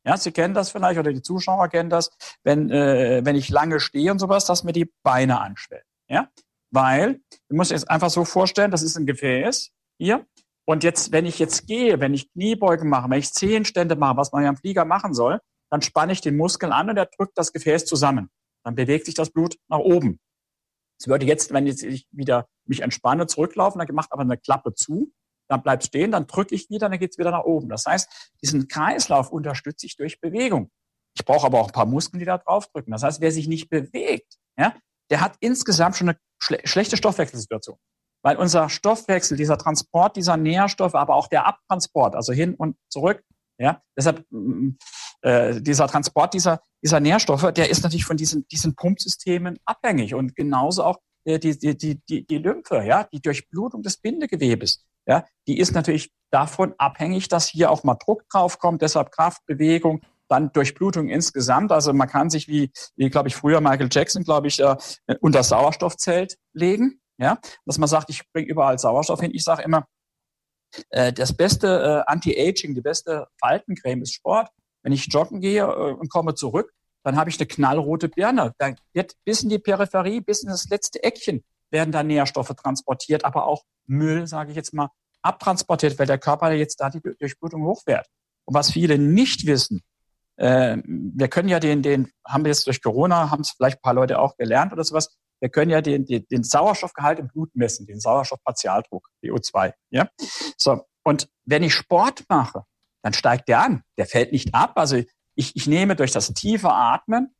[0.04, 2.10] Ja, Sie kennen das vielleicht oder die Zuschauer kennen das,
[2.42, 5.84] wenn, äh, wenn ich lange stehe und sowas, dass mir die Beine anschwellen.
[6.08, 6.28] Ja,
[6.70, 10.26] weil, du musst jetzt einfach so vorstellen, das ist ein Gefäß hier.
[10.64, 14.32] Und jetzt, wenn ich jetzt gehe, wenn ich Kniebeugen mache, wenn ich Zehenstände mache, was
[14.32, 17.36] man ja am Flieger machen soll, dann spanne ich den Muskel an und er drückt
[17.36, 18.30] das Gefäß zusammen.
[18.64, 20.20] Dann bewegt sich das Blut nach oben.
[20.98, 25.12] Es würde jetzt, wenn ich wieder mich entspanne, zurücklaufen, dann macht aber eine Klappe zu
[25.48, 27.68] dann bleibt stehen, dann drücke ich wieder, dann geht's wieder nach oben.
[27.68, 30.70] Das heißt, diesen Kreislauf unterstütze ich durch Bewegung.
[31.16, 32.92] Ich brauche aber auch ein paar Muskeln, die da drauf drücken.
[32.92, 34.74] Das heißt, wer sich nicht bewegt, ja,
[35.10, 37.76] der hat insgesamt schon eine schle schlechte Stoffwechselsituation.
[38.22, 43.22] Weil unser Stoffwechsel, dieser Transport dieser Nährstoffe, aber auch der Abtransport, also hin und zurück,
[43.58, 44.70] ja, deshalb mm,
[45.22, 50.14] äh, dieser Transport dieser, dieser Nährstoffe, der ist natürlich von diesen, diesen Pumpsystemen abhängig.
[50.14, 54.84] Und genauso auch äh, die, die, die, die, die Lymphe, ja, die Durchblutung des Bindegewebes
[55.08, 59.44] ja, die ist natürlich davon abhängig, dass hier auch mal Druck drauf kommt, deshalb Kraft,
[59.46, 61.72] Bewegung, dann Durchblutung insgesamt.
[61.72, 64.76] Also man kann sich wie, wie glaube ich, früher Michael Jackson, glaube ich, äh,
[65.20, 67.00] unter Sauerstoffzelt legen.
[67.20, 69.32] Ja, dass man sagt, ich bringe überall Sauerstoff hin.
[69.34, 69.86] Ich sage immer,
[70.90, 74.50] äh, das beste äh, Anti-Aging, die beste Faltencreme ist Sport.
[74.82, 78.52] Wenn ich joggen gehe äh, und komme zurück, dann habe ich eine knallrote Birne.
[78.58, 83.24] Da wird bis in die Peripherie, bis in das letzte Eckchen werden da Nährstoffe transportiert,
[83.24, 84.90] aber auch Müll, sage ich jetzt mal,
[85.22, 88.06] abtransportiert, weil der Körper jetzt da die Durchblutung hochfährt.
[88.44, 89.82] Und was viele nicht wissen,
[90.36, 93.82] äh, wir können ja den, den, haben wir jetzt durch Corona, haben es vielleicht ein
[93.82, 97.54] paar Leute auch gelernt oder sowas, wir können ja den, den, den Sauerstoffgehalt im Blut
[97.54, 99.72] messen, den Sauerstoffpartialdruck, DO2.
[99.90, 100.08] Ja?
[100.56, 102.64] So, und wenn ich Sport mache,
[103.02, 103.82] dann steigt der an.
[103.96, 104.72] Der fällt nicht ab.
[104.76, 104.96] Also
[105.34, 107.34] ich, ich nehme durch das tiefe Atmen,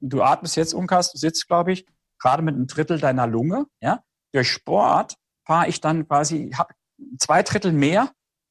[0.00, 1.86] du atmest jetzt, Unkas, du sitzt, glaube ich,
[2.18, 4.02] gerade mit einem Drittel deiner Lunge, ja,
[4.32, 6.54] durch Sport fahre ich dann quasi
[7.18, 8.10] zwei Drittel mehr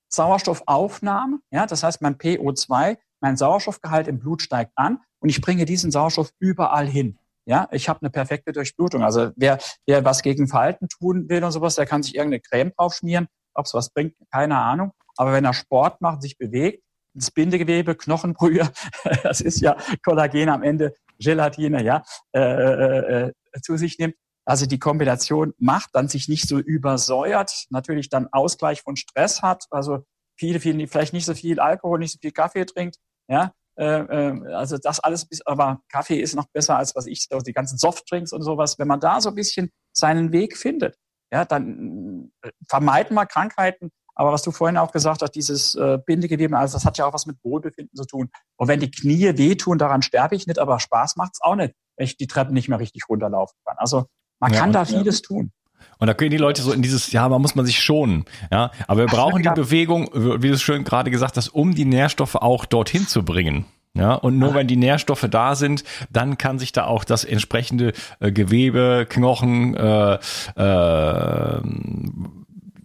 [0.10, 5.66] Sauerstoffaufnahme, ja, das heißt mein PO2, mein Sauerstoffgehalt im Blut steigt an und ich bringe
[5.66, 7.18] diesen Sauerstoff überall hin.
[7.46, 9.04] Ja, ich habe eine perfekte Durchblutung.
[9.04, 12.74] Also wer, wer was gegen Verhalten tun will und sowas, der kann sich irgendeine Creme
[12.76, 13.28] draufschmieren.
[13.54, 14.92] Ob es was bringt, keine Ahnung.
[15.16, 18.70] Aber wenn er Sport macht, sich bewegt, das Bindegewebe, Knochenbrühe,
[19.24, 22.04] das ist ja Kollagen am Ende, Gelatine, ja,
[22.34, 24.16] äh, äh, äh, zu sich nimmt.
[24.46, 29.66] Also die Kombination macht, dann sich nicht so übersäuert, natürlich dann Ausgleich von Stress hat.
[29.72, 30.06] Also
[30.38, 33.84] viele, viele, die vielleicht nicht so viel Alkohol, nicht so viel Kaffee trinkt, ja, äh,
[33.86, 38.34] äh, also das alles, aber Kaffee ist noch besser als was ich, die ganzen Softdrinks
[38.34, 38.80] und sowas.
[38.80, 40.98] Wenn man da so ein bisschen seinen Weg findet,
[41.32, 43.92] ja, dann äh, vermeiden wir Krankheiten.
[44.18, 47.14] Aber was du vorhin auch gesagt hast, dieses äh, Bindegewebe, also das hat ja auch
[47.14, 48.30] was mit Wohlbefinden zu tun.
[48.56, 52.06] Und wenn die Knie wehtun, daran sterbe ich nicht, aber Spaß macht's auch nicht, wenn
[52.06, 53.76] ich die Treppen nicht mehr richtig runterlaufen kann.
[53.78, 54.06] Also
[54.40, 55.28] man ja, kann da vieles ja.
[55.28, 55.52] tun.
[56.00, 58.26] Und da können die Leute so in dieses, ja, man muss man sich schonen.
[58.52, 61.86] Ja, aber wir brauchen die Bewegung, wie du es schön gerade gesagt hast, um die
[61.86, 63.66] Nährstoffe auch dorthin zu bringen.
[63.94, 67.94] Ja, und nur wenn die Nährstoffe da sind, dann kann sich da auch das entsprechende
[68.20, 70.20] äh, Gewebe, Knochen, äh,
[70.56, 71.62] äh,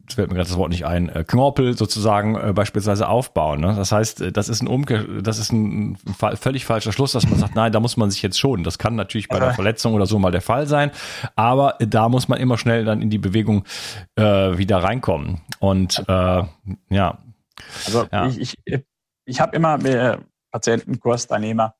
[0.03, 3.61] jetzt fällt mir gerade das Wort nicht ein, äh, Knorpel sozusagen äh, beispielsweise aufbauen.
[3.61, 3.75] Ne?
[3.77, 5.97] Das heißt, äh, das ist ein Umkehr, das ist ein
[6.35, 8.65] völlig falscher Schluss, dass man sagt, nein, da muss man sich jetzt schonen.
[8.65, 10.91] Das kann natürlich bei der Verletzung oder so mal der Fall sein,
[11.37, 13.65] aber da muss man immer schnell dann in die Bewegung
[14.17, 15.41] äh, wieder reinkommen.
[15.59, 16.43] Und äh,
[16.91, 17.19] ja.
[17.87, 18.27] Also ja.
[18.27, 18.85] ich, ich,
[19.25, 21.75] ich habe immer mehr Patienten, Kursteilnehmer,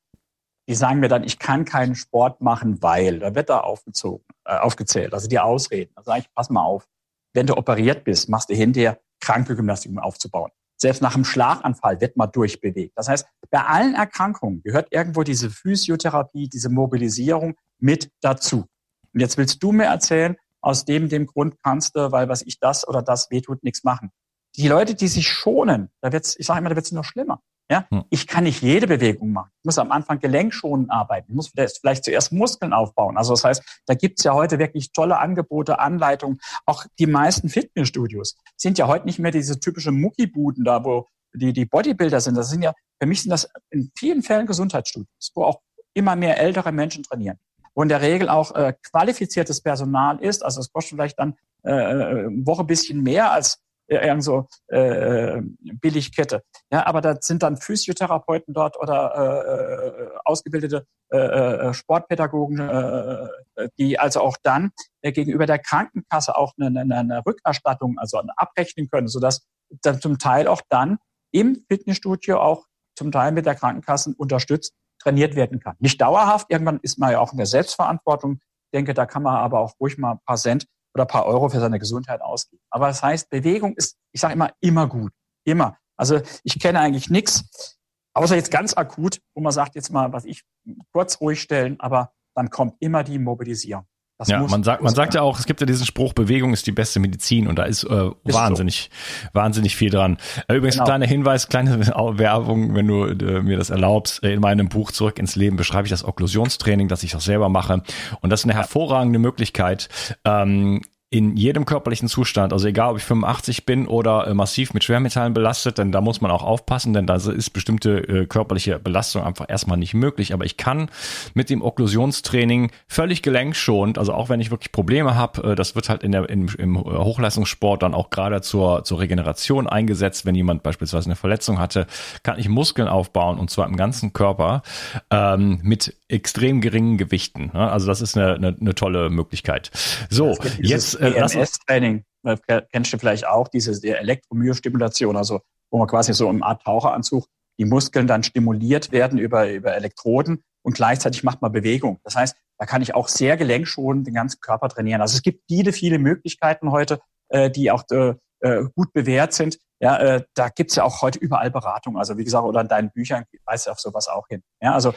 [0.67, 4.57] die sagen mir dann, ich kann keinen Sport machen, weil, da wird da aufgezogen, äh,
[4.57, 5.91] aufgezählt, also die Ausreden.
[5.95, 6.87] Da sage ich, pass mal auf,
[7.33, 10.51] wenn du operiert bist, machst du hinterher Krankengymnastik, um aufzubauen.
[10.77, 12.93] Selbst nach einem Schlaganfall wird man durchbewegt.
[12.95, 18.65] Das heißt, bei allen Erkrankungen gehört irgendwo diese Physiotherapie, diese Mobilisierung mit dazu.
[19.13, 22.59] Und jetzt willst du mir erzählen, aus dem, dem Grund kannst du, weil was ich
[22.59, 24.11] das oder das wehtut, nichts machen.
[24.55, 27.41] Die Leute, die sich schonen, da wird's, ich sage immer, da wird's noch schlimmer.
[27.73, 28.03] Ja, hm.
[28.11, 29.49] ich kann nicht jede Bewegung machen.
[29.61, 31.31] Ich muss am Anfang gelenkschonend arbeiten.
[31.31, 33.17] Ich muss vielleicht zuerst Muskeln aufbauen.
[33.17, 36.39] Also das heißt, da gibt's ja heute wirklich tolle Angebote, Anleitungen.
[36.67, 41.51] Auch die meisten Fitnessstudios sind ja heute nicht mehr diese typische Muckibuden da, wo die,
[41.51, 42.37] die Bodybuilder sind.
[42.37, 45.59] Das sind ja, für mich sind das in vielen Fällen Gesundheitsstudios, wo auch
[45.95, 47.39] immer mehr ältere Menschen trainieren.
[47.73, 50.45] Wo in der Regel auch äh, qualifiziertes Personal ist.
[50.45, 51.33] Also es kostet vielleicht dann
[51.63, 55.41] äh, äh eine Woche bisschen mehr als irgend so äh,
[55.81, 56.43] Billigkette.
[56.71, 63.69] Ja, aber da sind dann Physiotherapeuten dort oder äh, äh ausgebildete äh, äh, Sportpädagogen, äh,
[63.77, 68.89] die also auch dann äh, gegenüber der Krankenkasse auch eine, eine, eine Rückerstattung, also abrechnen
[68.89, 69.45] können, sodass
[69.81, 70.97] dann zum Teil auch dann
[71.31, 72.65] im Fitnessstudio auch
[72.95, 75.75] zum Teil mit der Krankenkasse unterstützt trainiert werden kann.
[75.79, 78.39] Nicht dauerhaft, irgendwann ist man ja auch in der Selbstverantwortung.
[78.41, 81.49] Ich denke, da kann man aber auch ruhig mal ein paar Cent oder paar Euro
[81.49, 82.61] für seine Gesundheit ausgeben.
[82.69, 85.11] Aber das heißt, Bewegung ist, ich sage immer, immer gut.
[85.45, 85.77] Immer.
[85.97, 87.77] Also ich kenne eigentlich nichts,
[88.13, 90.43] außer jetzt ganz akut, wo man sagt, jetzt mal, was ich
[90.91, 93.85] kurz ruhig stellen, aber dann kommt immer die Mobilisierung.
[94.19, 96.67] Das ja, man sagt, man sagt ja auch, es gibt ja diesen Spruch, Bewegung ist
[96.67, 98.91] die beste Medizin und da ist, äh, ist wahnsinnig,
[99.23, 99.29] so.
[99.33, 100.17] wahnsinnig viel dran.
[100.47, 100.85] Äh, übrigens, genau.
[100.85, 104.23] kleiner Hinweis, kleine Werbung, wenn du äh, mir das erlaubst.
[104.23, 107.81] In meinem Buch Zurück ins Leben beschreibe ich das Okklusionstraining, das ich auch selber mache.
[108.21, 109.89] Und das ist eine hervorragende Möglichkeit,
[110.25, 110.81] ähm,
[111.13, 115.35] in jedem körperlichen Zustand, also egal ob ich 85 bin oder äh, massiv mit Schwermetallen
[115.35, 119.45] belastet, denn da muss man auch aufpassen, denn da ist bestimmte äh, körperliche Belastung einfach
[119.47, 120.33] erstmal nicht möglich.
[120.33, 120.89] Aber ich kann
[121.35, 125.87] mit dem Okklusionstraining völlig gelenkschonend, also auch wenn ich wirklich Probleme habe, äh, das wird
[125.87, 130.63] halt in der, in, im Hochleistungssport dann auch gerade zur, zur Regeneration eingesetzt, wenn jemand
[130.63, 131.85] beispielsweise eine Verletzung hatte,
[132.23, 134.63] kann ich Muskeln aufbauen und zwar im ganzen Körper
[135.11, 137.51] ähm, mit extrem geringen Gewichten.
[137.53, 137.71] Ne?
[137.71, 139.69] Also das ist eine, eine, eine tolle Möglichkeit.
[140.09, 146.29] So, jetzt EMS-Training, äh, kennst du vielleicht auch, diese Elektromyostimulation, also wo man quasi so
[146.29, 147.25] im Art Taucheranzug
[147.59, 151.99] die Muskeln dann stimuliert werden über, über Elektroden und gleichzeitig macht man Bewegung.
[152.03, 155.01] Das heißt, da kann ich auch sehr gelenkschonend den ganzen Körper trainieren.
[155.01, 159.59] Also es gibt viele, viele Möglichkeiten heute, äh, die auch äh, äh gut bewährt sind.
[159.79, 161.97] Ja, äh, da gibt's ja auch heute überall Beratung.
[161.97, 164.41] Also wie gesagt, oder in deinen Büchern weist auf sowas auch hin.
[164.61, 164.93] Ja, also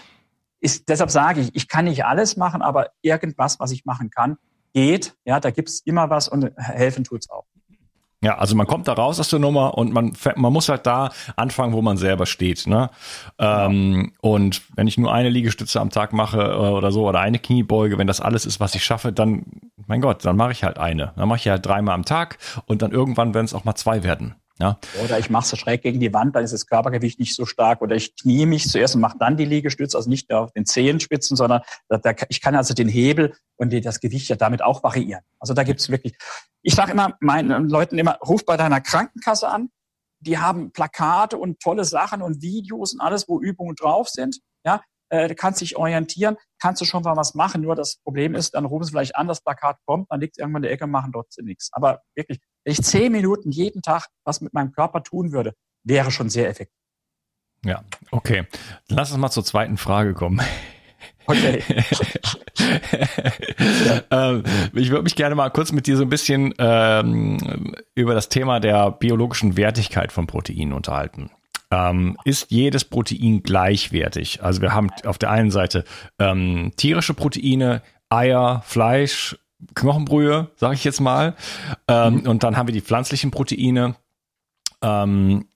[0.61, 4.37] ist, deshalb sage ich, ich kann nicht alles machen, aber irgendwas, was ich machen kann,
[4.77, 5.17] geht.
[5.25, 7.47] Ja, da gibt's immer was und helfen tut's auch.
[8.23, 11.13] Ja, also man kommt da raus aus der Nummer und man, man muss halt da
[11.37, 12.67] anfangen, wo man selber steht.
[12.67, 12.91] Ne?
[13.39, 17.39] Ähm, und wenn ich nur eine Liegestütze am Tag mache äh, oder so oder eine
[17.39, 19.45] Kniebeuge, wenn das alles ist, was ich schaffe, dann,
[19.87, 21.13] mein Gott, dann mache ich halt eine.
[21.17, 24.03] Dann mache ich halt dreimal am Tag und dann irgendwann werden es auch mal zwei
[24.03, 24.35] werden.
[24.59, 24.79] Ja.
[25.05, 27.83] Oder ich mache es schräg gegen die Wand, dann ist das Körpergewicht nicht so stark.
[27.83, 30.65] Oder ich knie mich zuerst und mache dann die Liegestütze, also nicht nur auf den
[30.65, 34.63] Zehenspitzen, sondern da, da, ich kann also den Hebel und die, das Gewicht ja damit
[34.63, 35.23] auch variieren.
[35.39, 36.17] Also da gibt's wirklich,
[36.63, 39.69] ich sage immer meinen Leuten immer, ruf bei deiner Krankenkasse an.
[40.21, 44.41] Die haben Plakate und tolle Sachen und Videos und alles, wo Übungen drauf sind.
[44.65, 47.63] Ja, äh, du kannst dich orientieren, kannst du schon mal was machen.
[47.63, 50.39] Nur das Problem ist, dann rufen sie vielleicht an, das Plakat kommt, dann liegt es
[50.39, 51.71] irgendwann in der Ecke, machen trotzdem nichts.
[51.73, 56.11] Aber wirklich, wenn ich zehn Minuten jeden Tag was mit meinem Körper tun würde, wäre
[56.11, 56.75] schon sehr effektiv.
[57.65, 58.47] Ja, okay.
[58.89, 60.41] Lass uns mal zur zweiten Frage kommen.
[61.27, 61.63] Okay.
[64.11, 68.29] ähm, ich würde mich gerne mal kurz mit dir so ein bisschen ähm, über das
[68.29, 71.31] Thema der biologischen Wertigkeit von Proteinen unterhalten.
[71.71, 74.43] Ähm, ist jedes Protein gleichwertig?
[74.43, 75.85] Also wir haben auf der einen Seite
[76.19, 79.37] ähm, tierische Proteine, Eier, Fleisch,
[79.75, 81.35] Knochenbrühe, sage ich jetzt mal.
[81.89, 82.29] Ähm, mhm.
[82.29, 83.97] Und dann haben wir die pflanzlichen Proteine.
[84.83, 85.47] Ähm,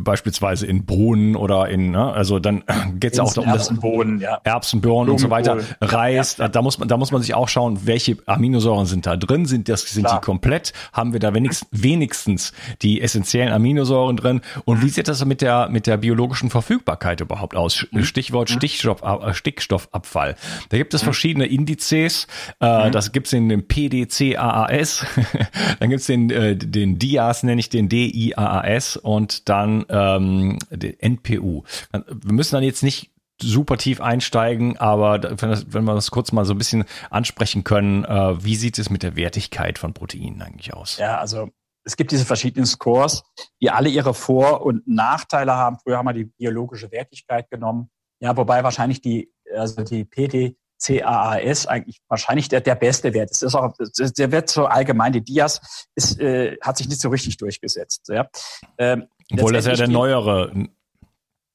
[0.00, 2.64] beispielsweise in Bohnen oder in, ne, also dann
[3.00, 4.40] geht es ja auch um Erbsenbohnen, ja.
[4.44, 7.86] Erbsenbohnen und so weiter, Reis, ja, da muss man, da muss man sich auch schauen,
[7.86, 10.20] welche Aminosäuren sind da drin, sind das, sind Klar.
[10.20, 15.24] die komplett, haben wir da wenigstens, wenigstens die essentiellen Aminosäuren drin und wie sieht das
[15.24, 17.86] mit der, mit der biologischen Verfügbarkeit überhaupt aus?
[17.90, 18.04] Mhm.
[18.04, 18.54] Stichwort mhm.
[18.54, 20.36] Stickstoff, äh, Stickstoffabfall.
[20.68, 21.04] Da gibt es mhm.
[21.04, 22.26] verschiedene Indizes,
[22.60, 22.92] äh, mhm.
[22.92, 25.06] das gibt's in dem PDCAAS,
[25.80, 31.64] dann gibt's den, äh, den DIAS, nenne ich den DIAAS und dann ähm, NPU.
[31.92, 36.54] Wir müssen dann jetzt nicht super tief einsteigen, aber wenn, wir das kurz mal so
[36.54, 40.98] ein bisschen ansprechen können, äh, wie sieht es mit der Wertigkeit von Proteinen eigentlich aus?
[40.98, 41.50] Ja, also
[41.84, 43.22] es gibt diese verschiedenen Scores,
[43.62, 45.78] die alle ihre Vor- und Nachteile haben.
[45.82, 47.90] Früher haben wir die biologische Wertigkeit genommen.
[48.20, 53.42] Ja, wobei wahrscheinlich die, also die PDCAAS eigentlich wahrscheinlich der, der beste Wert ist.
[53.42, 57.36] Ist auch, der Wert so allgemein, die DIAS ist, äh, hat sich nicht so richtig
[57.36, 58.08] durchgesetzt.
[58.08, 58.28] Ja.
[58.76, 60.52] Ähm, obwohl das ja der neuere.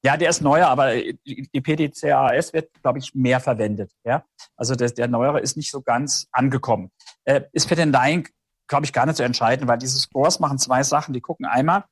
[0.04, 3.90] Ja, der ist neuer, aber die PDCAS wird, glaube ich, mehr verwendet.
[4.04, 6.90] Ja, also das, der neuere ist nicht so ganz angekommen.
[7.24, 8.28] Äh, ist für den Laien,
[8.68, 11.14] glaube ich, gar nicht zu entscheiden, weil diese Scores machen zwei Sachen.
[11.14, 11.84] Die gucken einmal,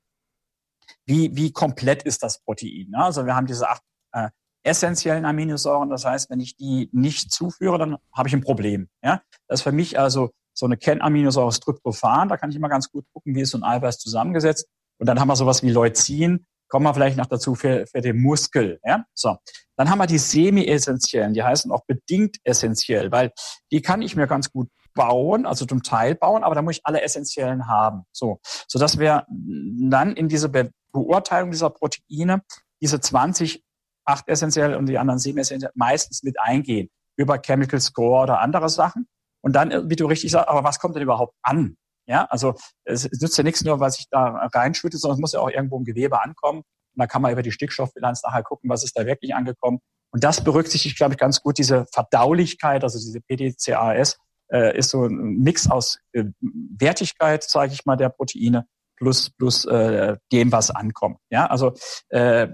[1.07, 2.90] wie, wie komplett ist das Protein.
[2.90, 2.99] Ne?
[2.99, 4.29] Also wir haben diese acht äh,
[4.62, 5.90] essentiellen Aminosäuren.
[5.90, 8.88] Das heißt, wenn ich die nicht zuführe, dann habe ich ein Problem.
[9.03, 12.29] Ja, das ist für mich also so eine Kernaminosäure Tryptophan.
[12.29, 14.68] Da kann ich immer ganz gut gucken, wie ist so ein Eiweiß zusammengesetzt.
[15.03, 18.23] Und dann haben wir sowas wie Leucin, kommen wir vielleicht noch dazu für, für den
[18.23, 18.79] Muskel.
[18.85, 19.05] Ja?
[19.15, 19.37] So.
[19.77, 23.33] Dann haben wir die semi-essentiellen, die heißen auch bedingt essentiell, weil
[23.73, 26.83] die kann ich mir ganz gut bauen, also zum Teil bauen, aber da muss ich
[26.85, 28.05] alle essentiellen haben.
[28.12, 28.38] So,
[28.69, 32.43] so dass wir dann in diese Be Beurteilung dieser Proteine
[32.81, 33.65] diese 20
[34.05, 38.69] acht essentiell und die anderen sieben essentiell meistens mit eingehen über Chemical Score oder andere
[38.69, 39.09] Sachen.
[39.41, 41.77] Und dann, wie du richtig sagst, aber was kommt denn überhaupt an?
[42.07, 45.41] Ja, also es, nützt ja nichts nur, was ich da reinschütte, sondern es muss ja
[45.41, 46.61] auch irgendwo im Gewebe ankommen.
[46.61, 49.79] Und da kann man über die Stickstoffbilanz nachher gucken, was ist da wirklich angekommen.
[50.11, 54.19] Und das berücksichtigt, glaube ich, ganz gut diese Verdaulichkeit, also diese PDCAS,
[54.53, 59.65] äh, ist so ein Mix aus äh, Wertigkeit, sage ich mal, der Proteine plus plus
[59.65, 61.19] äh, dem, was ankommt.
[61.31, 61.73] Ja, also
[62.11, 62.49] äh,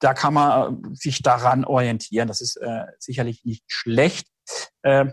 [0.00, 2.28] da kann man sich daran orientieren.
[2.28, 4.26] Das ist äh, sicherlich nicht schlecht.
[4.82, 5.12] Äh,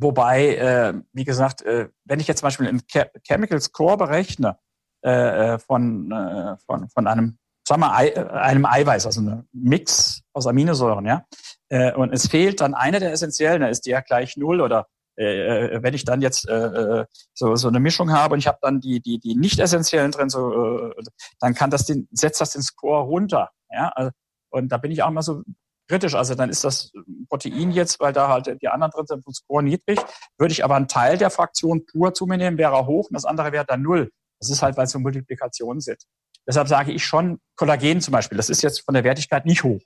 [0.00, 2.82] Wobei, äh, wie gesagt, äh, wenn ich jetzt zum Beispiel einen
[3.26, 4.58] Chemical Score berechne
[5.04, 9.48] äh, äh, von, äh, von, von einem, sagen wir, Ei, äh, einem Eiweiß, also einem
[9.52, 11.24] Mix aus Aminosäuren, ja,
[11.68, 14.86] äh, und es fehlt dann einer der essentiellen, da ist die ja gleich null oder
[15.16, 18.80] äh, wenn ich dann jetzt äh, so, so eine Mischung habe und ich habe dann
[18.80, 21.02] die, die, die nicht essentiellen drin, so, äh,
[21.40, 23.50] dann kann das den, setzt das den Score runter.
[23.70, 23.88] Ja?
[23.94, 24.10] Also,
[24.50, 25.42] und da bin ich auch mal so
[25.88, 26.14] kritisch.
[26.14, 26.92] Also dann ist das
[27.28, 30.00] Protein jetzt, weil da halt die anderen drin sind, vom Score niedrig.
[30.38, 33.14] Würde ich aber einen Teil der Fraktion pur zu mir nehmen, wäre er hoch und
[33.14, 34.10] das andere wäre dann null.
[34.40, 36.02] Das ist halt, weil es so Multiplikationen sind.
[36.46, 39.80] Deshalb sage ich schon, Kollagen zum Beispiel, das ist jetzt von der Wertigkeit nicht hoch.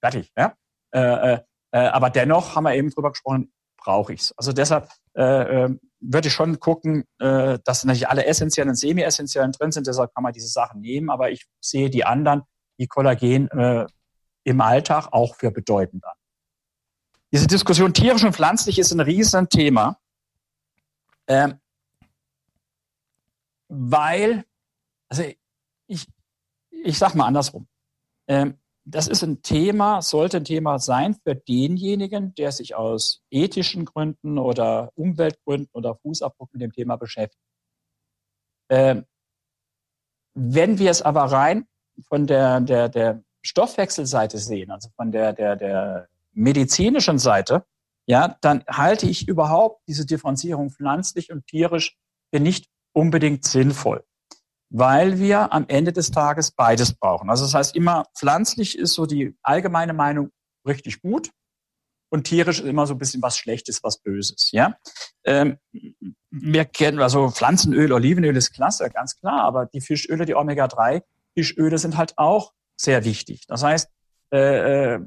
[0.00, 0.30] Fertig.
[0.36, 0.54] Ja?
[0.94, 1.38] Äh, äh,
[1.72, 4.32] äh aber dennoch haben wir eben drüber gesprochen, brauche ich's.
[4.36, 9.52] Also deshalb äh, äh, würde ich schon gucken, äh, dass natürlich alle essentiellen und semi-essentiellen
[9.52, 9.86] drin sind.
[9.86, 11.10] Deshalb kann man diese Sachen nehmen.
[11.10, 12.42] Aber ich sehe die anderen,
[12.78, 13.86] die Kollagen äh,
[14.44, 16.14] im Alltag auch für bedeutend an.
[17.32, 20.00] Diese Diskussion tierisch und pflanzlich ist ein Riesenthema,
[21.28, 21.60] ähm,
[23.68, 24.44] weil,
[25.08, 25.22] also
[25.86, 26.08] ich,
[26.70, 27.68] ich sag mal andersrum.
[28.26, 33.84] Ähm, das ist ein Thema, sollte ein Thema sein für denjenigen, der sich aus ethischen
[33.84, 37.44] Gründen oder Umweltgründen oder Fußabdruck mit dem Thema beschäftigt.
[38.70, 39.04] Ähm,
[40.34, 41.68] wenn wir es aber rein
[42.08, 47.64] von der, der, der Stoffwechselseite sehen, also von der, der, der medizinischen Seite,
[48.06, 51.96] ja, dann halte ich überhaupt diese Differenzierung pflanzlich und tierisch
[52.32, 54.04] für nicht unbedingt sinnvoll
[54.70, 57.28] weil wir am Ende des Tages beides brauchen.
[57.28, 60.30] Also das heißt immer, pflanzlich ist so die allgemeine Meinung
[60.66, 61.30] richtig gut
[62.08, 64.50] und tierisch ist immer so ein bisschen was Schlechtes, was Böses.
[64.52, 64.76] Ja,
[65.24, 65.58] ähm,
[66.30, 71.02] wir kennen also Pflanzenöl, Olivenöl ist klasse, ganz klar, aber die Fischöle, die Omega-3
[71.34, 73.46] Fischöle sind halt auch sehr wichtig.
[73.46, 73.88] Das heißt,
[74.32, 75.00] äh, äh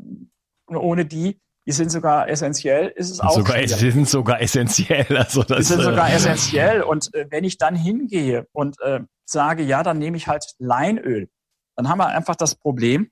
[0.67, 3.36] ohne die die sind sogar essentiell, ist es auch.
[3.36, 5.17] Sogar, die sind sogar essentiell.
[5.17, 6.82] Also das, die sind sogar äh, essentiell.
[6.82, 11.30] Und äh, wenn ich dann hingehe und äh, sage, ja, dann nehme ich halt Leinöl,
[11.78, 13.09] dann haben wir einfach das Problem,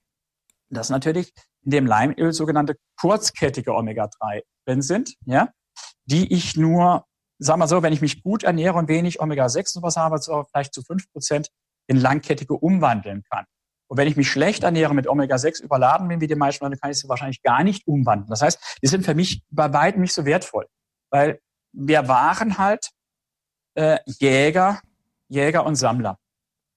[0.70, 1.32] dass natürlich
[1.64, 5.50] in dem Leinöl sogenannte kurzkettige Omega-3 drin sind, ja,
[6.06, 7.06] die ich nur,
[7.40, 10.44] sagen wir so, wenn ich mich gut ernähre und wenig Omega-6 und was habe, so
[10.52, 11.50] vielleicht zu fünf Prozent
[11.88, 13.46] in langkettige umwandeln kann.
[13.92, 16.92] Und wenn ich mich schlecht ernähre mit Omega-6 überladen bin, wie die meisten Leute, kann
[16.92, 18.30] ich sie wahrscheinlich gar nicht umwandeln.
[18.30, 20.66] Das heißt, die sind für mich bei weitem nicht so wertvoll.
[21.10, 21.42] Weil
[21.74, 22.90] wir waren halt
[23.76, 24.80] äh, Jäger,
[25.28, 26.18] Jäger und Sammler.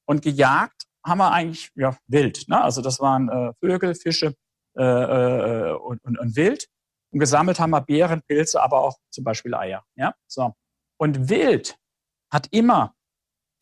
[0.06, 2.48] Und gejagt haben wir eigentlich ja, wild.
[2.48, 2.60] Ne?
[2.60, 4.34] Also das waren äh, Vögel, Fische
[4.76, 6.66] äh, äh, und, und, und Wild.
[7.12, 9.84] Und gesammelt haben wir Beeren, Pilze, aber auch zum Beispiel Eier.
[9.94, 10.16] Ja?
[10.26, 10.52] So.
[10.98, 11.78] Und Wild
[12.32, 12.93] hat immer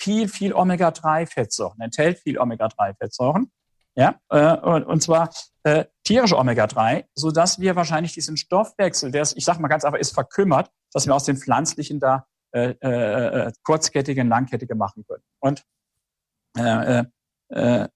[0.03, 3.51] viel, viel Omega-3-Fettsäuren, enthält viel Omega-3-Fettsäuren.
[3.95, 5.31] Ja, äh, und, und zwar
[5.65, 9.85] äh, tierische Omega-3, so dass wir wahrscheinlich diesen Stoffwechsel, der ist, ich sag mal ganz
[9.85, 15.05] einfach, ist verkümmert, dass wir aus den pflanzlichen da äh, äh, äh kurzkettige, langkettige machen
[15.07, 15.23] können.
[15.41, 15.65] Und
[16.59, 17.05] äh, äh,
[17.51, 17.89] äh,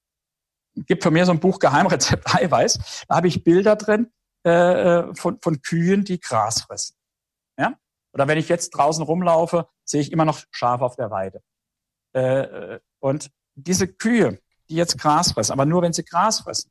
[0.76, 3.04] gibt von mir so ein Buch Geheimrezept Eiweiß.
[3.08, 4.12] Da habe ich Bilder drin
[4.46, 6.94] äh, äh, von, von Kühen, die Gras fressen.
[7.58, 7.74] Ja?
[8.12, 11.42] Oder wenn ich jetzt draußen rumlaufe, sehe ich immer noch Schafe auf der Weide.
[12.16, 14.38] Äh, und diese Kühe,
[14.70, 16.70] die jetzt Gras fressen, aber nur wenn sie Gras fressen,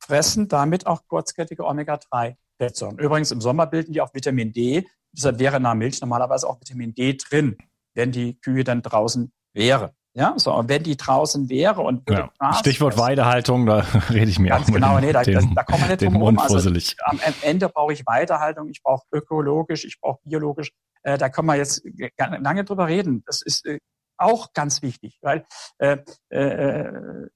[0.00, 2.98] fressen damit auch kurzkettige Omega-3-Fettsäuren.
[2.98, 4.86] Übrigens im Sommer bilden die auch Vitamin D.
[5.12, 7.56] Deshalb wäre in der Milch normalerweise auch Vitamin D drin,
[7.94, 9.94] wenn die Kühe dann draußen wäre.
[10.14, 12.28] Ja, so, und wenn die draußen wäre und ja.
[12.54, 13.78] Stichwort fressen, Weidehaltung, da
[14.10, 16.36] rede ich mir ganz auch genau, nee, da, den, da kommen wir nicht drum rum.
[16.36, 20.72] Also, am Ende brauche ich Weidehaltung, ich brauche ökologisch, ich brauche biologisch.
[21.04, 21.84] Äh, da können wir jetzt
[22.16, 23.22] lange drüber reden.
[23.24, 23.78] Das ist äh,
[24.20, 25.46] auch ganz wichtig, weil
[25.78, 25.98] äh,
[26.30, 27.28] äh, äh,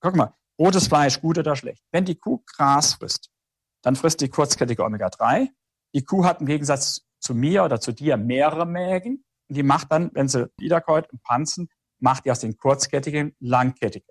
[0.00, 1.82] guck mal, rotes Fleisch, gut oder schlecht.
[1.92, 3.30] Wenn die Kuh Gras frisst,
[3.82, 5.48] dann frisst die kurzkettige Omega-3.
[5.94, 9.92] Die Kuh hat im Gegensatz zu mir oder zu dir mehrere Mägen und die macht
[9.92, 11.68] dann, wenn sie wiederkäut und panzen,
[12.00, 14.06] macht die aus den kurzkettigen langkettige.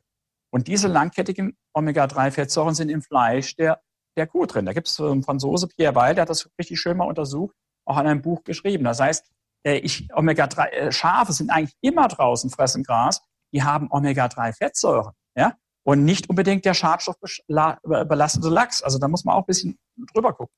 [0.51, 3.81] Und diese langkettigen Omega-3-Fettsäuren sind im Fleisch der,
[4.15, 4.65] der Kuh drin.
[4.65, 7.55] Da gibt es einen Franzose, Pierre Weil, der hat das richtig schön mal untersucht,
[7.85, 8.83] auch in einem Buch geschrieben.
[8.83, 9.31] Das heißt,
[9.63, 13.21] ich, Omega-3, äh, Schafe sind eigentlich immer draußen, fressen Gras,
[13.53, 18.81] die haben Omega-3-Fettsäuren, ja, und nicht unbedingt der schadstoffbelastete Lachs.
[18.81, 19.77] Also da muss man auch ein bisschen
[20.13, 20.55] drüber gucken.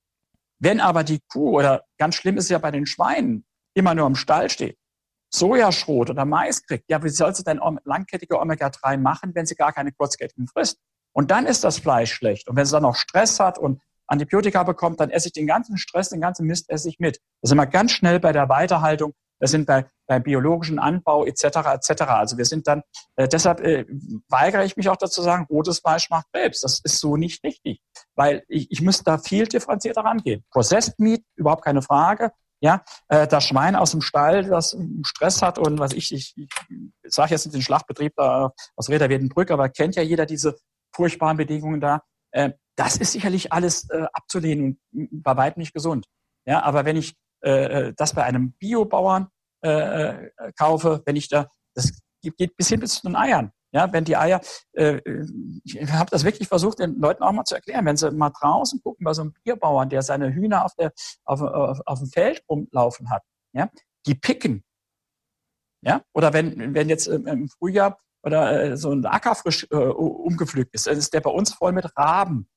[0.60, 3.46] Wenn aber die Kuh, oder ganz schlimm ist ja bei den Schweinen,
[3.76, 4.78] immer nur im Stall steht,
[5.34, 9.74] Sojaschrot oder Mais kriegt, ja, wie soll sie denn langkettige Omega-3 machen, wenn sie gar
[9.74, 10.80] keine kurzkettigen frisst?
[11.12, 12.48] Und dann ist das Fleisch schlecht.
[12.48, 15.78] Und wenn sie dann noch Stress hat und Antibiotika bekommt, dann esse ich den ganzen
[15.78, 17.20] Stress, den ganzen Mist esse ich mit.
[17.42, 19.14] Das sind wir ganz schnell bei der Weiterhaltung.
[19.40, 21.44] Das sind bei, bei biologischen Anbau etc.
[21.44, 22.02] etc.
[22.04, 22.84] Also wir sind dann
[23.16, 23.86] äh, deshalb äh,
[24.30, 26.62] weigere ich mich auch dazu sagen, rotes Fleisch macht Krebs.
[26.62, 27.82] Das ist so nicht richtig,
[28.16, 30.44] weil ich, ich muss da viel differenzierter rangehen.
[30.52, 32.32] Processed Meat überhaupt keine Frage.
[32.62, 36.50] Ja, äh, das Schwein aus dem Stall, das Stress hat und was ich, ich, ich
[37.04, 40.56] sage jetzt nicht den Schlachtbetrieb da aus Reda Wiedenbrück, aber kennt ja jeder diese
[40.96, 42.02] furchtbaren Bedingungen da.
[42.32, 46.08] Äh, das ist sicherlich alles äh, abzulehnen und bei weitem nicht gesund.
[46.46, 49.28] Ja, aber wenn ich äh, äh, das bei einem Biobauern
[49.64, 49.70] äh,
[50.28, 53.52] äh, kaufe, wenn ich da, das geht bis hin bis zu den Eiern.
[53.72, 54.40] Ja, wenn die Eier,
[54.74, 55.02] äh,
[55.64, 58.82] ich habe das wirklich versucht, den Leuten auch mal zu erklären, wenn sie mal draußen
[58.82, 60.94] gucken bei so einem Bierbauern, der seine Hühner auf, der,
[61.26, 63.24] auf, auf, auf dem Feld rumlaufen hat,
[63.54, 63.70] ja,
[64.06, 64.64] die picken.
[65.82, 70.74] Ja, oder wenn, wenn jetzt im Frühjahr oder äh, so ein Acker frisch äh, umgepflügt
[70.74, 72.48] ist, dann ist der bei uns voll mit Raben.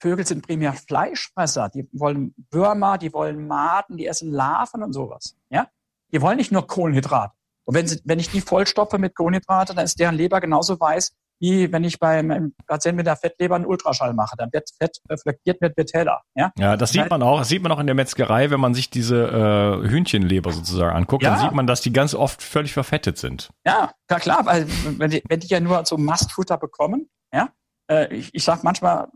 [0.00, 1.68] Vögel sind primär Fleischfresser.
[1.68, 5.36] Die wollen Würmer, die wollen Maden, die essen Larven und sowas.
[5.50, 5.68] Ja?
[6.12, 7.34] Die wollen nicht nur Kohlenhydrate.
[7.64, 11.12] Und wenn, sie, wenn ich die vollstopfe mit Kohlenhydrate, dann ist deren Leber genauso weiß,
[11.38, 14.36] wie wenn ich beim Patienten mit der Fettleber einen Ultraschall mache.
[14.38, 16.22] Dann wird Fett reflektiert, wird, wird heller.
[16.34, 17.38] Ja, ja das sieht man auch.
[17.38, 21.24] Das sieht man auch in der Metzgerei, wenn man sich diese äh, Hühnchenleber sozusagen anguckt.
[21.24, 21.30] Ja.
[21.30, 23.50] Dann sieht man, dass die ganz oft völlig verfettet sind.
[23.66, 24.66] Ja, ja klar, weil
[24.98, 27.50] wenn die, wenn die ja nur so Mastfutter bekommen, ja,
[27.90, 29.08] äh, ich, ich sage manchmal,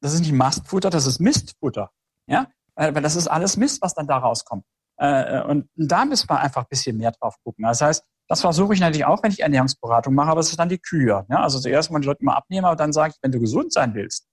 [0.00, 1.90] das ist nicht Mastfutter, das ist Mistfutter.
[2.26, 4.64] Ja, weil das ist alles Mist, was dann da rauskommt.
[4.96, 7.64] Äh, und da müssen wir einfach ein bisschen mehr drauf gucken.
[7.64, 10.68] Das heißt, das versuche ich natürlich auch, wenn ich Ernährungsberatung mache, aber es ist dann
[10.68, 11.26] die Kühe.
[11.28, 13.72] Ja, also zuerst mal die Leute mal abnehmen, aber dann sage ich, wenn du gesund
[13.72, 14.28] sein willst,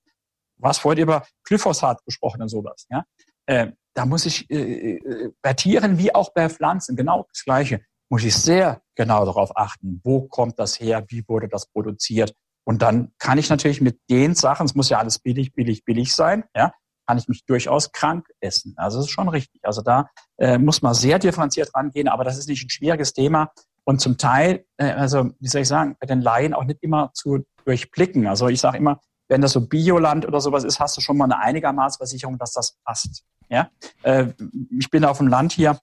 [0.57, 3.05] was vorhin über Glyphosat gesprochen und sowas, ja,
[3.47, 8.23] äh, da muss ich äh, bei Tieren wie auch bei Pflanzen genau das Gleiche, muss
[8.23, 12.33] ich sehr genau darauf achten, wo kommt das her, wie wurde das produziert.
[12.67, 16.13] Und dann kann ich natürlich mit den Sachen, es muss ja alles billig, billig, billig
[16.13, 16.73] sein, ja,
[17.07, 18.73] kann ich mich durchaus krank essen.
[18.75, 19.61] Also das ist schon richtig.
[19.63, 23.53] Also da äh, muss man sehr differenziert rangehen, aber das ist nicht ein schwieriges Thema
[23.85, 27.09] und zum Teil, äh, also wie soll ich sagen, bei den Laien auch nicht immer
[27.13, 28.27] zu durchblicken.
[28.27, 28.99] Also ich sage immer,
[29.29, 32.51] wenn das so Bioland oder sowas ist, hast du schon mal eine einigermaßen Versicherung, dass
[32.51, 33.23] das passt.
[33.47, 33.69] Ja,
[34.03, 34.33] äh,
[34.77, 35.79] ich bin auf dem Land hier.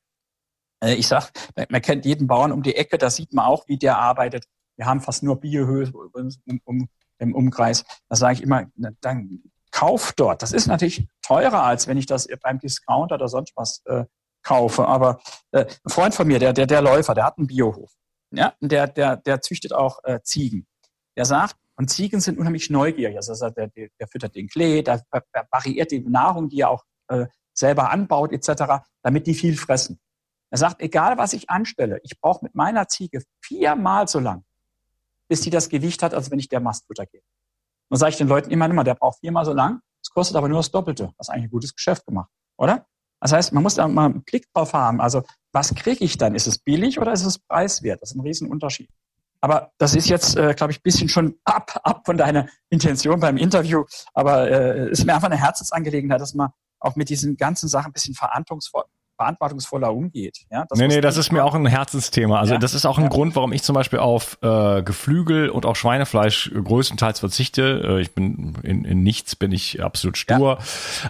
[0.84, 1.30] Äh, ich sag,
[1.70, 4.44] man kennt jeden Bauern um die Ecke, da sieht man auch, wie der arbeitet.
[4.76, 7.84] Wir haben fast nur Biohöhe um, um, im Umkreis.
[8.08, 8.66] Da sage ich immer,
[9.00, 10.42] dann kauf dort.
[10.42, 14.04] Das ist natürlich teurer, als wenn ich das beim Discounter oder sonst was äh,
[14.42, 14.86] kaufe.
[14.86, 15.20] Aber
[15.52, 17.92] äh, ein Freund von mir, der, der, der Läufer, der hat einen Biohof.
[18.30, 20.66] Ja, der, der, der züchtet auch äh, Ziegen.
[21.16, 23.16] Der sagt, und Ziegen sind unheimlich neugierig.
[23.16, 26.84] Also der, der, der füttert den Klee, der, der variiert die Nahrung, die er auch
[27.08, 29.98] äh, selber anbaut, etc., damit die viel fressen.
[30.50, 34.44] Er sagt, egal was ich anstelle, ich brauche mit meiner Ziege viermal so lang,
[35.28, 37.24] bis die das Gewicht hat, als wenn ich der Mastfutter gebe.
[37.88, 40.48] Und sage ich den Leuten immer, immer, der braucht viermal so lang, es kostet aber
[40.48, 41.12] nur das Doppelte.
[41.18, 42.86] Ist eigentlich ein gutes Geschäft gemacht, oder?
[43.20, 45.00] Das heißt, man muss da mal einen Blick drauf haben.
[45.00, 45.22] Also,
[45.52, 46.34] was kriege ich dann?
[46.34, 48.02] Ist es billig oder ist es preiswert?
[48.02, 48.90] Das ist ein Riesenunterschied.
[49.40, 53.20] Aber das ist jetzt, äh, glaube ich, ein bisschen schon ab, ab von deiner Intention
[53.20, 53.84] beim Interview.
[54.12, 56.50] Aber äh, ist mir einfach eine Herzensangelegenheit, dass man
[56.80, 58.84] auch mit diesen ganzen Sachen ein bisschen verantwortungsvoll,
[59.16, 60.38] verantwortungsvoller umgeht.
[60.50, 62.38] Ja, das nee, nee, das ist mir auch ein Herzensthema.
[62.38, 62.58] Also ja?
[62.58, 63.10] das ist auch ein ja.
[63.10, 67.82] Grund, warum ich zum Beispiel auf äh, Geflügel und auch Schweinefleisch größtenteils verzichte.
[67.84, 70.58] Äh, ich bin in, in nichts bin ich absolut stur.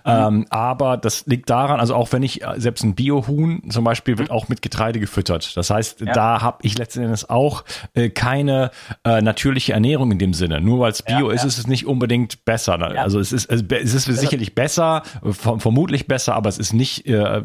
[0.04, 0.28] Ja.
[0.28, 0.46] Ähm, mhm.
[0.50, 4.28] Aber das liegt daran, also auch wenn ich äh, selbst ein Biohuhn zum Beispiel wird
[4.28, 4.34] mhm.
[4.34, 5.56] auch mit Getreide gefüttert.
[5.56, 8.70] Das heißt, da habe ich letzten Endes auch äh, keine
[9.04, 10.60] äh, natürliche Ernährung in dem Sinne.
[10.60, 12.74] Nur weil es Bio ist, ist es nicht unbedingt besser.
[12.74, 17.42] Also es ist, es ist sicherlich besser, vermutlich besser, aber es ist nicht äh, äh,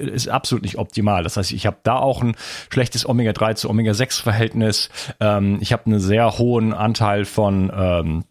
[0.00, 1.22] ist absolut nicht optimal.
[1.22, 2.36] Das heißt, ich habe da auch ein
[2.70, 4.90] schlechtes Omega-3 zu Omega-6-Verhältnis.
[5.20, 8.24] Ähm, ich habe einen sehr hohen Anteil von ähm,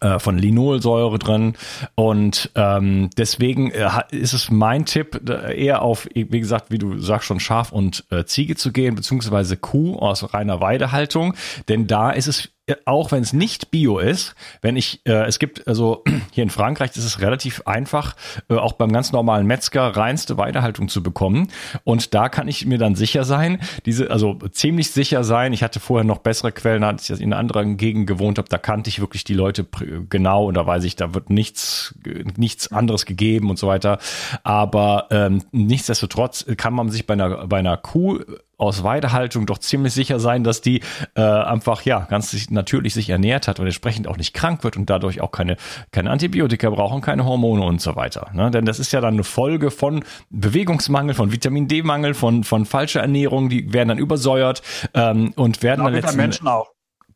[0.00, 1.56] äh, von Linolsäure drin
[1.94, 7.26] und ähm, deswegen äh, ist es mein Tipp eher auf wie gesagt wie du sagst
[7.26, 11.34] schon Schaf und äh, Ziege zu gehen beziehungsweise Kuh aus reiner Weidehaltung
[11.68, 12.48] denn da ist es
[12.84, 16.90] auch wenn es nicht Bio ist, wenn ich, äh, es gibt, also hier in Frankreich
[16.96, 18.16] ist es relativ einfach,
[18.48, 21.48] äh, auch beim ganz normalen Metzger reinste Weidehaltung zu bekommen.
[21.84, 25.52] Und da kann ich mir dann sicher sein, diese, also ziemlich sicher sein.
[25.52, 28.58] Ich hatte vorher noch bessere Quellen, als ich in einer anderen Gegend gewohnt habe, da
[28.58, 29.66] kannte ich wirklich die Leute
[30.08, 31.94] genau und da weiß ich, da wird nichts,
[32.36, 33.98] nichts anderes gegeben und so weiter.
[34.42, 38.20] Aber ähm, nichtsdestotrotz kann man sich bei einer, bei einer Kuh
[38.60, 40.82] aus Weidehaltung doch ziemlich sicher sein, dass die
[41.14, 44.90] äh, einfach ja ganz natürlich sich ernährt hat und entsprechend auch nicht krank wird und
[44.90, 45.56] dadurch auch keine,
[45.92, 48.30] keine Antibiotika brauchen, keine Hormone und so weiter.
[48.34, 48.50] Ne?
[48.50, 53.00] Denn das ist ja dann eine Folge von Bewegungsmangel, von Vitamin D-Mangel, von, von falscher
[53.00, 54.62] Ernährung, die werden dann übersäuert
[54.94, 56.70] ähm, und werden dann letzten Menschen auch.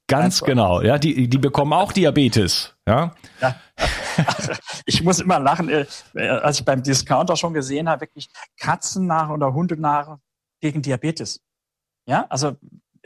[0.07, 3.15] Ganz genau, ja, die, die bekommen auch Diabetes, ja.
[3.41, 3.55] ja.
[4.87, 5.87] Ich muss immer lachen, äh,
[6.21, 8.29] als ich beim Discounter schon gesehen habe, wirklich
[8.61, 10.19] Katzen nach oder Hunde nach
[10.65, 11.41] gegen Diabetes.
[12.09, 12.57] Ja, also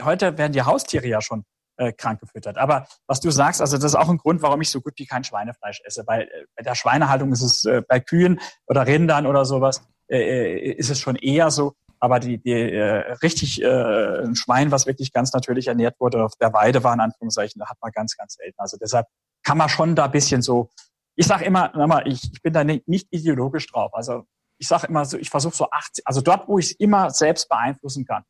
[0.01, 1.45] heute werden die Haustiere ja schon
[1.77, 2.57] äh, krank gefüttert.
[2.57, 5.07] Aber was du sagst, also das ist auch ein Grund, warum ich so gut wie
[5.07, 6.05] kein Schweinefleisch esse.
[6.07, 10.19] Weil äh, bei der Schweinehaltung ist es äh, bei Kühen oder Rindern oder sowas äh,
[10.19, 11.75] äh, ist es schon eher so.
[11.99, 16.37] Aber die, die äh, richtig äh, ein Schwein, was wirklich ganz natürlich ernährt wurde, auf
[16.41, 18.61] der Weide war in Anführungszeichen, da hat man ganz, ganz selten.
[18.61, 19.07] Also deshalb
[19.43, 20.71] kann man schon da ein bisschen so.
[21.17, 23.93] Ich sage immer, ich, ich bin da nicht, nicht ideologisch drauf.
[23.95, 24.27] Also
[24.59, 27.49] ich sage immer so, ich versuche so 80, also dort, wo ich es immer selbst
[27.49, 28.25] beeinflussen kann.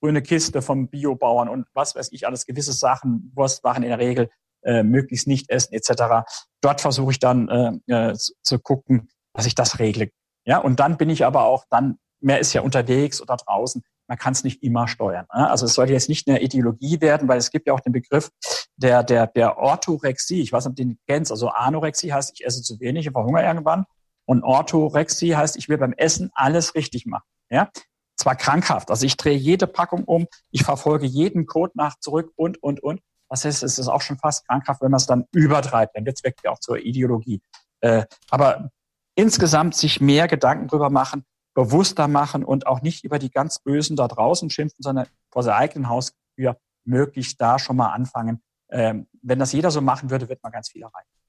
[0.00, 4.30] Grüne Kiste vom Biobauern und was weiß ich, alles gewisse Sachen, Wurstwaren in der Regel
[4.62, 6.26] äh, möglichst nicht essen etc.
[6.60, 10.10] Dort versuche ich dann äh, äh, zu, zu gucken, dass ich das regle.
[10.44, 14.18] Ja, und dann bin ich aber auch dann, mehr ist ja unterwegs oder draußen, man
[14.18, 15.26] kann es nicht immer steuern.
[15.32, 15.48] Ne?
[15.48, 18.30] Also es sollte jetzt nicht eine Ideologie werden, weil es gibt ja auch den Begriff
[18.76, 20.42] der, der, der Orthorexie.
[20.42, 21.30] Ich weiß nicht, ob du den kennst.
[21.30, 23.84] Also Anorexie heißt, ich esse zu wenig, ich verhungere irgendwann.
[24.30, 27.26] Und Orthorexie heißt, ich will beim Essen alles richtig machen.
[27.50, 27.68] Ja?
[28.16, 32.62] Zwar krankhaft, also ich drehe jede Packung um, ich verfolge jeden Code nach zurück und,
[32.62, 33.00] und, und.
[33.28, 35.96] Das heißt, es ist auch schon fast krankhaft, wenn man es dann übertreibt.
[35.96, 37.42] Dann wird es wirklich auch zur Ideologie.
[37.80, 38.70] Äh, aber
[39.16, 41.24] insgesamt sich mehr Gedanken drüber machen,
[41.54, 45.56] bewusster machen und auch nicht über die ganz Bösen da draußen schimpfen, sondern vor der
[45.56, 50.40] eigenen Haustür möglichst da schon mal anfangen, ähm, wenn das jeder so machen würde, wird
[50.44, 51.19] man ganz viel erreichen.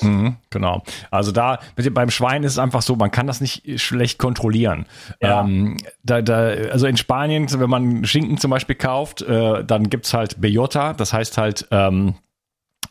[0.00, 0.82] Mhm, genau.
[1.10, 1.58] Also da
[1.92, 4.86] beim Schwein ist es einfach so, man kann das nicht schlecht kontrollieren.
[5.20, 5.42] Ja.
[5.42, 10.14] Ähm, da, da, also in Spanien, wenn man Schinken zum Beispiel kauft, äh, dann gibt's
[10.14, 12.14] halt Bellota, das heißt halt, ähm,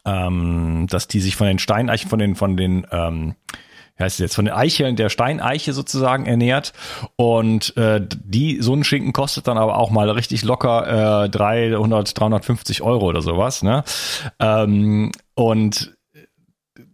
[0.05, 3.35] ähm, dass die sich von den Steineichen, von den, von den ähm,
[3.97, 6.73] wie heißt es jetzt, von den Eicheln der Steineiche sozusagen ernährt.
[7.15, 12.19] Und äh, die, so ein Schinken kostet dann aber auch mal richtig locker äh, 300,
[12.19, 13.63] 350 Euro oder sowas.
[13.63, 13.83] Ne?
[14.39, 15.96] Ähm, und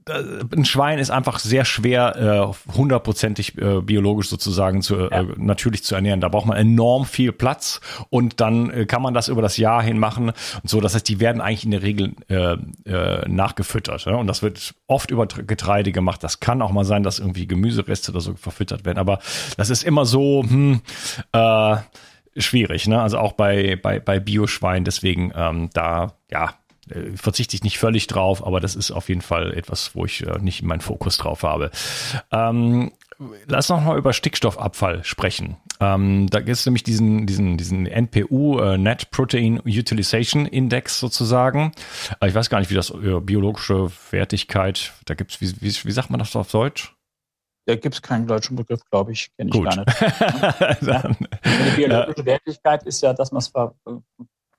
[0.09, 5.21] ein Schwein ist einfach sehr schwer äh, hundertprozentig äh, biologisch sozusagen zu, äh, ja.
[5.21, 6.21] äh, natürlich zu ernähren.
[6.21, 7.79] Da braucht man enorm viel Platz
[8.09, 10.81] und dann äh, kann man das über das Jahr hin machen und so.
[10.81, 14.15] Das heißt, die werden eigentlich in der Regel äh, äh, nachgefüttert ja?
[14.15, 16.23] und das wird oft über Getreide gemacht.
[16.23, 19.19] Das kann auch mal sein, dass irgendwie Gemüsereste oder so verfüttert werden, aber
[19.57, 20.81] das ist immer so hm,
[21.31, 21.77] äh,
[22.37, 22.87] schwierig.
[22.87, 23.01] Ne?
[23.01, 24.83] Also auch bei bei bei Bioschwein.
[24.83, 26.53] Deswegen ähm, da ja
[26.89, 30.25] äh, verzichte ich nicht völlig drauf, aber das ist auf jeden Fall etwas, wo ich
[30.25, 31.71] äh, nicht meinen Fokus drauf habe.
[32.31, 32.91] Ähm,
[33.45, 35.57] lass noch mal über Stickstoffabfall sprechen.
[35.79, 41.71] Ähm, da gibt es nämlich diesen, diesen, diesen NPU, äh, Net Protein Utilization Index sozusagen.
[42.21, 45.85] Äh, ich weiß gar nicht, wie das äh, biologische Wertigkeit, da gibt es, wie, wie,
[45.85, 46.95] wie sagt man das auf Deutsch?
[47.65, 49.65] Da gibt es keinen deutschen Begriff, glaube ich, kenne ich Gut.
[49.65, 50.81] gar nicht.
[50.81, 51.01] ja.
[51.01, 53.53] Die biologische Wertigkeit ist ja, dass man es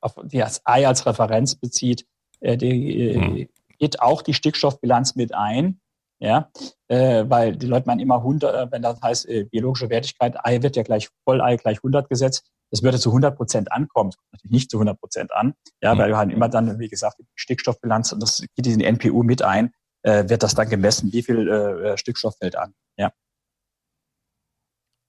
[0.01, 2.07] auf das Ei als Referenz bezieht,
[2.45, 3.49] äh, die, mhm.
[3.79, 5.81] geht auch die Stickstoffbilanz mit ein.
[6.21, 6.49] Ja,
[6.89, 10.63] äh, weil die Leute meinen immer 100, äh, wenn das heißt äh, biologische Wertigkeit, Ei
[10.63, 12.47] wird ja gleich Vollei gleich 100 gesetzt.
[12.71, 14.11] Das würde zu 100 Prozent ankommen.
[14.11, 15.55] Das kommt natürlich nicht zu 100 Prozent an.
[15.83, 15.99] Ja, mhm.
[15.99, 19.23] weil wir haben immer dann, wie gesagt, die Stickstoffbilanz und das geht in die NPU
[19.23, 19.73] mit ein,
[20.03, 22.75] äh, wird das dann gemessen, wie viel äh, Stickstoff fällt an.
[22.97, 23.13] Ja.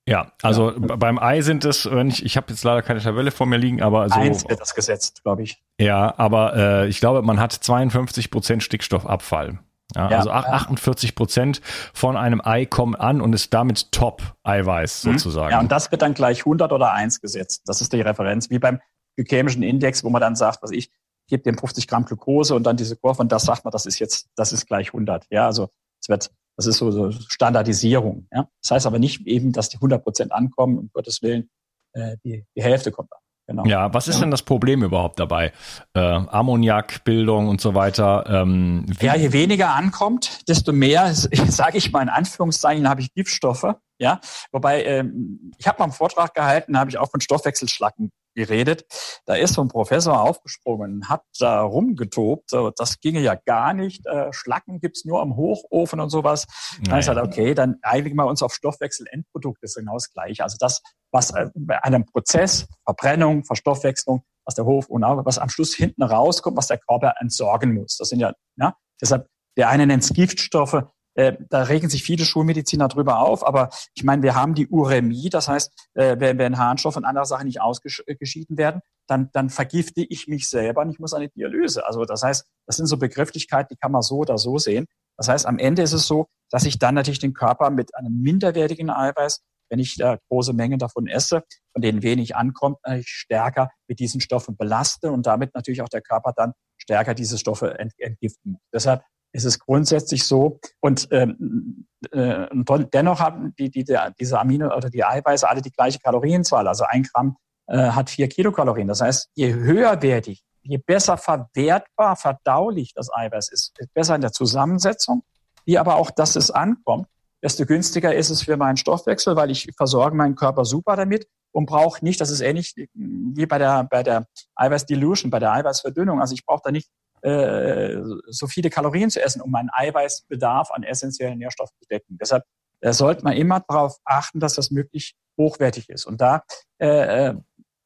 [0.08, 0.96] Ja, also ja.
[0.96, 3.82] beim Ei sind es, wenn ich, ich habe jetzt leider keine Tabelle vor mir liegen,
[3.82, 4.16] aber so.
[4.16, 5.64] Eins wird das gesetzt, glaube ich.
[5.80, 9.60] Ja, aber äh, ich glaube, man hat 52 Prozent Stickstoffabfall.
[9.96, 11.62] Ja, ja, also 48 Prozent
[11.94, 15.12] von einem Ei kommen an und ist damit Top-Eiweiß mhm.
[15.14, 15.52] sozusagen.
[15.52, 17.64] Ja, und das wird dann gleich 100 oder 1 gesetzt.
[17.66, 18.80] Das ist die Referenz, wie beim
[19.16, 20.92] glykämischen Index, wo man dann sagt, was ich,
[21.28, 24.00] gebe dem 50 Gramm Glucose und dann diese Kurve und das sagt man, das ist
[24.00, 25.26] jetzt, das ist gleich 100.
[25.30, 28.28] Ja, also es wird das ist so, so Standardisierung.
[28.32, 28.48] Ja?
[28.62, 31.50] Das heißt aber nicht eben, dass die 100 Prozent ankommen, um Gottes Willen,
[31.94, 33.20] äh, die, die Hälfte kommt an.
[33.48, 33.64] Genau.
[33.66, 34.22] Ja, was ist ja.
[34.22, 35.52] denn das Problem überhaupt dabei?
[35.94, 38.26] Äh, Ammoniakbildung und so weiter.
[38.28, 43.76] Ähm, ja, je weniger ankommt, desto mehr, sage ich mal in Anführungszeichen, habe ich Giftstoffe.
[44.00, 44.20] Ja,
[44.52, 48.86] wobei ähm, ich habe mal einen Vortrag gehalten, habe ich auch von Stoffwechselschlacken geredet.
[49.26, 52.50] Da ist so ein Professor aufgesprungen, hat da rumgetobt.
[52.50, 54.06] So, das ginge ja gar nicht.
[54.06, 56.46] Äh, Schlacken gibt's nur am Hochofen und sowas.
[56.84, 60.44] Dann ist halt okay, dann einigen wir uns auf Stoffwechselendprodukte, ist genau das Gleiche.
[60.44, 60.82] Also das,
[61.12, 66.04] was äh, bei einem Prozess, Verbrennung, Verstoffwechslung, was der Hof und was am Schluss hinten
[66.04, 67.98] rauskommt, was der Körper entsorgen muss.
[67.98, 69.28] Das sind ja, ja, deshalb,
[69.58, 70.84] der eine nennt es Giftstoffe,
[71.16, 75.30] äh, da regen sich viele Schulmediziner drüber auf, aber ich meine, wir haben die Uremie,
[75.30, 80.06] das heißt, äh, wenn, wenn Harnstoff und andere Sachen nicht ausgeschieden werden, dann, dann vergifte
[80.08, 81.86] ich mich selber und ich muss eine Dialyse.
[81.86, 84.86] Also das heißt, das sind so Begrifflichkeiten, die kann man so oder so sehen.
[85.18, 88.22] Das heißt, am Ende ist es so, dass ich dann natürlich den Körper mit einem
[88.22, 91.44] minderwertigen Eiweiß, wenn ich da große Mengen davon esse,
[91.74, 96.02] von denen wenig ankommt, ich stärker mit diesen Stoffen belaste und damit natürlich auch der
[96.02, 98.88] Körper dann stärker diese Stoffe entgiften muss.
[99.36, 100.60] Deshalb ist es grundsätzlich so.
[100.80, 102.48] Und, ähm, äh,
[102.94, 106.68] dennoch haben die, die, die, diese Amino oder die Eiweiße alle die gleiche Kalorienzahl.
[106.68, 108.88] Also ein Gramm äh, hat vier Kilokalorien.
[108.88, 115.24] Das heißt, je höherwertig, je besser verwertbar, verdaulich das Eiweiß ist, besser in der Zusammensetzung,
[115.66, 117.08] wie aber auch, dass es ankommt,
[117.42, 121.68] desto günstiger ist es für meinen Stoffwechsel, weil ich versorge meinen Körper super damit und
[121.68, 126.22] brauche nicht, das ist ähnlich wie bei der, bei der Eiweiß-Dilution, bei der Eiweißverdünnung.
[126.22, 126.90] Also ich brauche da nicht
[127.26, 132.18] äh, so viele Kalorien zu essen, um meinen Eiweißbedarf an essentiellen Nährstoffen zu decken.
[132.20, 132.44] Deshalb
[132.82, 136.06] äh, sollte man immer darauf achten, dass das möglichst hochwertig ist.
[136.06, 136.44] Und da
[136.80, 137.36] äh, äh,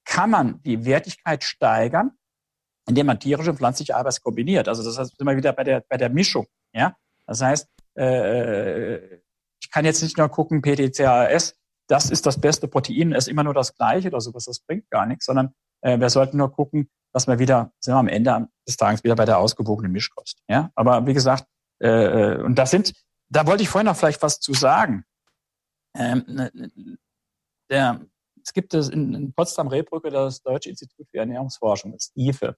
[0.03, 2.11] kann man die Wertigkeit steigern,
[2.87, 4.67] indem man tierische und pflanzliche Eiweiß kombiniert.
[4.67, 6.47] Also das heißt immer wieder bei der, bei der Mischung.
[6.73, 6.95] Ja?
[7.25, 9.19] Das heißt, äh,
[9.61, 11.55] ich kann jetzt nicht nur gucken, PTCAS,
[11.87, 15.05] das ist das beste Protein, ist immer nur das gleiche oder sowas, das bringt gar
[15.05, 18.78] nichts, sondern äh, wir sollten nur gucken, dass wir wieder, sind wir am Ende des
[18.78, 20.41] Tages wieder bei der ausgewogenen Mischkost.
[20.47, 21.45] Ja, aber wie gesagt,
[21.80, 22.93] äh, äh und das sind,
[23.30, 25.05] da wollte ich vorhin noch vielleicht was zu sagen.
[25.95, 26.97] Ähm, ne, ne,
[27.70, 28.01] der,
[28.43, 32.55] es gibt es in, in Potsdam-Rehbrücke das Deutsche Institut für Ernährungsforschung, das IFE.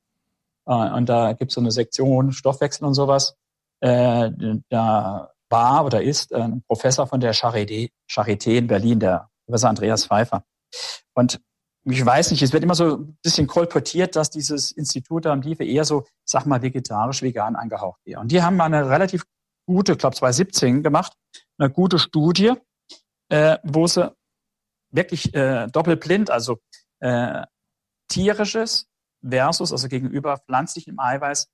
[0.65, 3.35] Äh, und da gibt es so eine Sektion Stoffwechsel und sowas.
[3.79, 4.31] Äh,
[4.69, 10.05] da war oder ist ein Professor von der Charité, Charité in Berlin, der Professor Andreas
[10.05, 10.45] Pfeiffer.
[11.13, 11.41] Und
[11.85, 15.63] ich weiß nicht, es wird immer so ein bisschen kolportiert, dass dieses Institut am Tiefe
[15.63, 18.19] eher so, sag mal, vegetarisch-vegan angehaucht wäre.
[18.19, 19.25] Und die haben mal eine relativ
[19.65, 21.13] gute, ich glaube 2017 gemacht,
[21.57, 22.53] eine gute Studie,
[23.29, 24.13] äh, wo sie
[24.91, 26.59] wirklich äh, doppelblind, also
[26.99, 27.45] äh,
[28.09, 28.87] tierisches
[29.27, 31.47] versus, also gegenüber pflanzlichem Eiweiß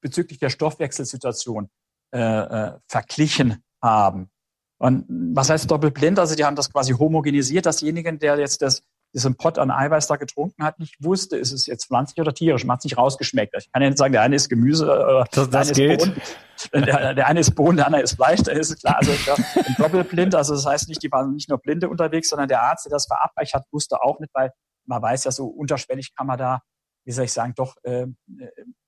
[0.00, 1.68] bezüglich der Stoffwechselsituation
[2.12, 4.30] äh, äh, verglichen haben.
[4.78, 6.18] Und was heißt doppelblind?
[6.18, 8.82] Also die haben das quasi homogenisiert, dass diejenigen, der jetzt das,
[9.12, 12.64] diesen Pott an Eiweiß da getrunken hat, nicht wusste, ist es jetzt pflanzlich oder tierisch.
[12.64, 13.54] Man hat es nicht rausgeschmeckt.
[13.58, 16.12] Ich kann ja nicht sagen, der eine ist Gemüse, äh, das, das der, geht.
[16.72, 18.98] der, der, eine ist Bohnen, der andere ist Fleisch, da ist klar.
[18.98, 19.36] Also ja,
[19.78, 22.90] doppelblind, also das heißt nicht, die waren nicht nur Blinde unterwegs, sondern der Arzt, der
[22.90, 24.52] das verabreicht hat, wusste auch nicht, weil
[24.86, 26.60] man weiß ja so unterschwellig kann man da,
[27.04, 28.06] wie soll ich sagen, doch äh,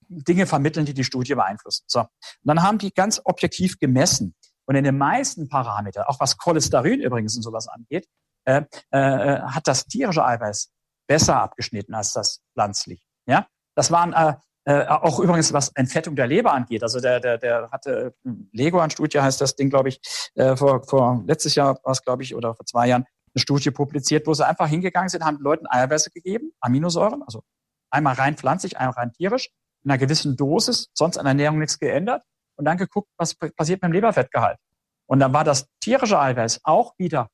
[0.09, 1.85] Dinge vermitteln, die die Studie beeinflussen.
[1.87, 2.01] So.
[2.01, 2.09] Und
[2.45, 4.35] dann haben die ganz objektiv gemessen.
[4.67, 8.07] Und in den meisten Parametern, auch was Cholesterin übrigens und sowas angeht,
[8.45, 10.73] äh, äh, hat das tierische Eiweiß
[11.07, 13.07] besser abgeschnitten als das pflanzlich.
[13.27, 14.35] Ja, das waren äh,
[14.65, 16.83] äh, auch übrigens, was Entfettung der Leber angeht.
[16.83, 18.15] Also der, der, der hatte
[18.53, 20.01] Lego an Studie heißt das Ding, glaube ich,
[20.35, 23.71] äh, vor, vor letztes Jahr war es, glaube ich, oder vor zwei Jahren eine Studie
[23.71, 27.43] publiziert, wo sie einfach hingegangen sind, haben Leuten Eiweiße gegeben, Aminosäuren, also
[27.91, 29.51] einmal rein pflanzlich, einmal rein tierisch,
[29.85, 32.23] in einer gewissen Dosis, sonst an der Ernährung nichts geändert
[32.57, 34.59] und dann geguckt, was passiert mit dem Leberfettgehalt.
[35.07, 37.29] Und dann war das tierische Eiweiß auch wieder,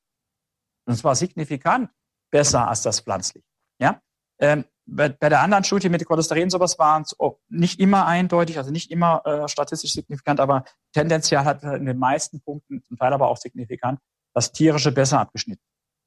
[0.89, 1.89] und zwar signifikant
[2.31, 3.45] besser als das pflanzliche.
[3.79, 4.01] Ja?
[4.39, 8.57] Ähm, bei, bei der anderen Studie mit Cholesterin sowas waren es oh, nicht immer eindeutig,
[8.57, 13.13] also nicht immer äh, statistisch signifikant, aber tendenziell hat in den meisten Punkten, zum Teil
[13.13, 13.99] aber auch signifikant,
[14.33, 15.61] das tierische besser abgeschnitten.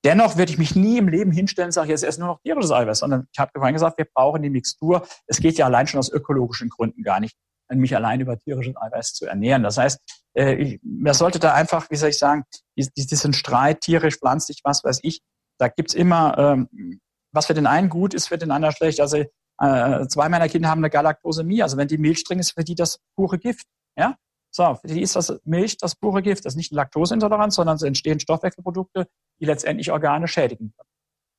[0.05, 2.73] Dennoch würde ich mich nie im Leben hinstellen und sagen, jetzt esse nur noch tierisches
[2.73, 5.07] Eiweiß, sondern ich habe vorhin gesagt, wir brauchen die Mixtur.
[5.27, 7.37] Es geht ja allein schon aus ökologischen Gründen gar nicht,
[7.81, 9.63] mich allein über tierisches Eiweiß zu ernähren.
[9.63, 9.99] Das heißt,
[10.35, 12.45] äh, ich, man sollte da einfach, wie soll ich sagen,
[12.77, 15.21] diesen Streit tierisch, pflanzlich, was weiß ich,
[15.59, 17.01] da gibt's immer, ähm,
[17.33, 19.01] was für den einen gut ist, für den anderen schlecht.
[19.01, 19.25] Also
[19.59, 21.63] äh, zwei meiner Kinder haben eine Galaktosemie.
[21.63, 23.67] Also wenn die Milch trinken, ist für die das pure Gift.
[23.97, 24.17] Ja,
[24.55, 26.45] so, für die ist das Milch das pure Gift.
[26.45, 29.07] Das ist nicht Laktoseintoleranz, sondern es entstehen Stoffwechselprodukte,
[29.41, 30.89] die letztendlich Organe schädigen können.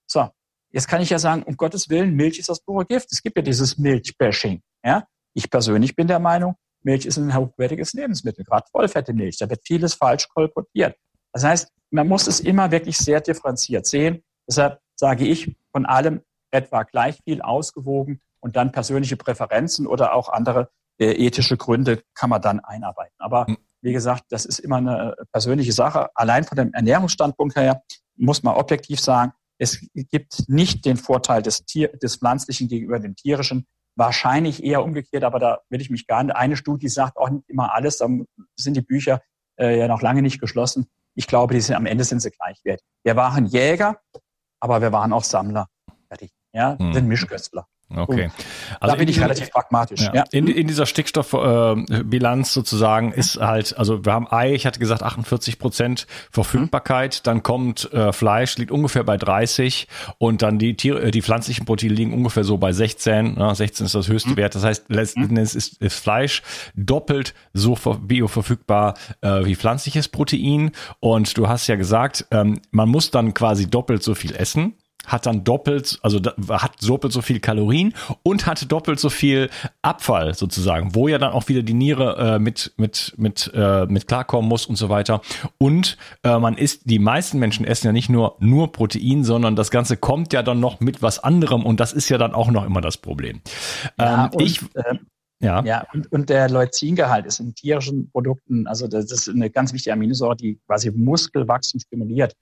[0.10, 0.30] So,
[0.72, 3.12] jetzt kann ich ja sagen, um Gottes Willen, Milch ist das pure Gift.
[3.12, 4.62] Es gibt ja dieses Milchbashing.
[4.84, 5.06] Ja?
[5.34, 9.38] Ich persönlich bin der Meinung, Milch ist ein hochwertiges Lebensmittel, gerade vollfette Milch.
[9.38, 10.96] Da wird vieles falsch kolportiert.
[11.32, 14.24] Das heißt, man muss es immer wirklich sehr differenziert sehen.
[14.48, 16.22] Deshalb sage ich von allem
[16.52, 20.70] etwa gleich viel ausgewogen und dann persönliche Präferenzen oder auch andere
[21.00, 23.16] äh, ethische Gründe kann man dann einarbeiten.
[23.18, 23.58] Aber hm.
[23.82, 26.10] wie gesagt, das ist immer eine persönliche Sache.
[26.16, 27.82] Allein von dem Ernährungsstandpunkt her
[28.16, 33.16] muss man objektiv sagen, es gibt nicht den Vorteil des, Tier, des Pflanzlichen gegenüber dem
[33.16, 33.66] Tierischen.
[33.96, 36.36] Wahrscheinlich eher umgekehrt, aber da will ich mich gar nicht.
[36.36, 38.08] Eine Studie sagt auch nicht immer alles, da
[38.56, 39.22] sind die Bücher
[39.60, 40.88] äh, ja noch lange nicht geschlossen.
[41.16, 42.86] Ich glaube, die sind, am Ende sind sie gleichwertig.
[43.04, 44.00] Wir waren Jäger,
[44.60, 45.68] aber wir waren auch Sammler.
[46.08, 46.32] Fertig.
[46.54, 46.94] Ja, mhm.
[46.94, 47.68] sind Mischköstler.
[47.96, 48.32] Okay.
[48.80, 50.02] Also da bin ich relativ pragmatisch.
[50.02, 50.14] Ja.
[50.14, 50.24] ja.
[50.32, 55.04] In, in dieser Stickstoffbilanz äh, sozusagen ist halt, also wir haben Ei, ich hatte gesagt
[55.04, 57.24] 48 Prozent Verfügbarkeit, mhm.
[57.24, 59.88] dann kommt äh, Fleisch, liegt ungefähr bei 30
[60.18, 63.36] und dann die Tiere, äh, die pflanzlichen Proteine liegen ungefähr so bei 16.
[63.36, 63.56] Ne?
[63.56, 64.38] 16 ist das höchste mhm.
[64.38, 64.56] Wert.
[64.56, 65.30] Das heißt, letzten mhm.
[65.30, 66.42] Endes ist, ist Fleisch
[66.76, 70.72] doppelt so bioverfügbar äh, wie pflanzliches Protein.
[71.00, 74.76] Und du hast ja gesagt, ähm, man muss dann quasi doppelt so viel essen
[75.06, 77.94] hat dann doppelt, also hat doppelt so viel Kalorien
[78.24, 79.50] und hat doppelt so viel
[79.82, 84.08] Abfall sozusagen, wo ja dann auch wieder die Niere äh, mit mit mit äh, mit
[84.08, 85.22] klarkommen muss und so weiter.
[85.58, 89.72] Und äh, man isst, die meisten Menschen essen ja nicht nur nur Protein, sondern das
[89.72, 92.66] Ganze kommt ja dann noch mit was anderem und das ist ja dann auch noch
[92.66, 93.42] immer das Problem.
[94.00, 94.96] Ja, ähm, ich äh,
[95.44, 95.64] ja.
[95.64, 99.94] ja und, und der Leucingehalt ist in tierischen Produkten, also das ist eine ganz wichtige
[99.94, 102.34] Aminosäure, die quasi Muskelwachstum stimuliert.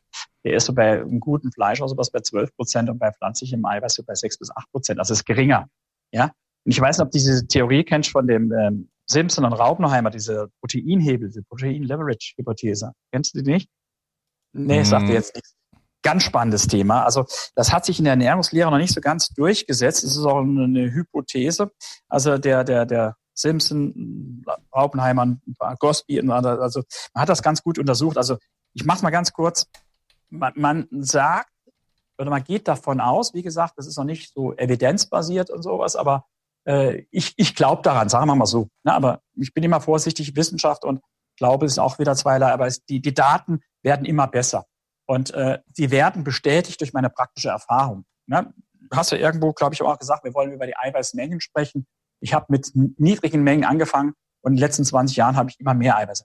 [0.43, 3.65] Der ist so bei einem guten Fleisch also was bei 12 Prozent und bei pflanzlichem
[3.65, 4.99] Eiweiß so bei 6 bis 8 Prozent.
[4.99, 5.67] Also ist geringer.
[6.11, 6.31] Ja.
[6.63, 10.09] Und ich weiß nicht, ob du diese Theorie kennst von dem ähm, Simpson und Raubenheimer,
[10.09, 12.93] diese Proteinhebel, diese Protein-Leverage-Hypothese.
[13.11, 13.69] Kennst du die nicht?
[14.53, 14.85] Nee, mm.
[14.85, 15.55] sagt dir jetzt nichts
[16.01, 17.03] ganz spannendes Thema.
[17.03, 17.25] Also
[17.55, 20.03] das hat sich in der Ernährungslehre noch nicht so ganz durchgesetzt.
[20.03, 21.71] Es ist auch eine Hypothese.
[22.09, 24.43] Also der, der, der Simpson,
[24.75, 25.37] Raupenheimer,
[25.79, 26.83] Gosby, also
[27.13, 28.17] man hat das ganz gut untersucht.
[28.17, 28.37] Also
[28.73, 29.67] ich mache mal ganz kurz.
[30.29, 31.51] Man, man sagt
[32.17, 35.95] oder man geht davon aus, wie gesagt, das ist noch nicht so evidenzbasiert und sowas,
[35.95, 36.25] aber
[36.65, 38.69] äh, ich, ich glaube daran, sagen wir mal so.
[38.83, 38.93] Ne?
[38.93, 41.01] Aber ich bin immer vorsichtig, Wissenschaft und
[41.37, 44.65] Glaube ist auch wieder zweierlei, aber es, die, die Daten werden immer besser.
[45.11, 48.05] Und äh, sie werden bestätigt durch meine praktische Erfahrung.
[48.27, 48.53] Ne?
[48.89, 51.85] Du hast ja irgendwo, glaube ich, auch gesagt, wir wollen über die Eiweißmengen sprechen.
[52.21, 55.73] Ich habe mit niedrigen Mengen angefangen und in den letzten 20 Jahren habe ich immer
[55.73, 56.23] mehr Eiweiß.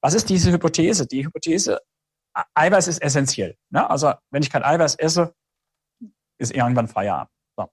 [0.00, 1.06] Was ist diese Hypothese?
[1.06, 1.78] Die Hypothese,
[2.54, 3.54] Eiweiß ist essentiell.
[3.68, 3.86] Ne?
[3.90, 5.34] Also wenn ich kein Eiweiß esse,
[6.38, 7.30] ist irgendwann Feierabend.
[7.58, 7.68] So.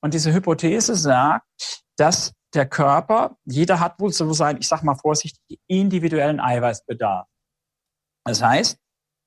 [0.00, 1.46] Und diese Hypothese sagt,
[1.96, 7.26] dass der Körper, jeder hat wohl so sein, ich sag mal vorsichtig, individuellen Eiweißbedarf.
[8.26, 8.78] Das heißt,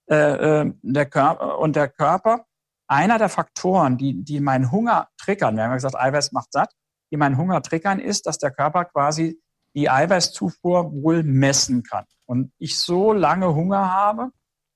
[0.10, 2.46] äh, äh, der und der Körper,
[2.88, 6.72] einer der Faktoren, die, die meinen Hunger triggern, wir haben ja gesagt, Eiweiß macht satt,
[7.12, 9.42] die meinen Hunger triggern, ist, dass der Körper quasi
[9.76, 12.06] die Eiweißzufuhr wohl messen kann.
[12.26, 14.32] Und ich so lange Hunger habe,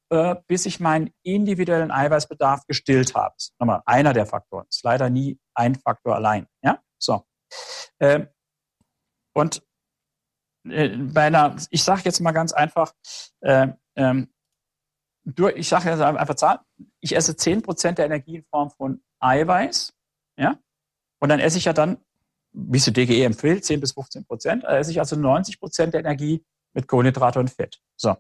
[0.09, 3.34] äh, bis ich meinen individuellen Eiweißbedarf gestillt habe.
[3.59, 4.65] Nochmal einer der Faktoren.
[4.69, 6.47] Ist leider nie ein Faktor allein.
[6.61, 7.23] Ja, so.
[7.99, 8.27] Äh,
[9.34, 9.63] und
[10.63, 12.93] bei einer, ich sage jetzt mal ganz einfach,
[13.39, 14.32] äh, ähm,
[15.24, 16.59] durch, ich sage jetzt einfach Zahl,
[16.99, 19.93] ich esse 10% der Energie in Form von Eiweiß,
[20.38, 20.57] ja,
[21.19, 21.97] und dann esse ich ja dann,
[22.53, 26.01] wie es die DGE empfiehlt, 10 bis 15 Prozent, esse ich also 90 Prozent der
[26.01, 26.43] Energie
[26.74, 27.80] mit Kohlenhydrate und Fett.
[27.95, 28.15] So.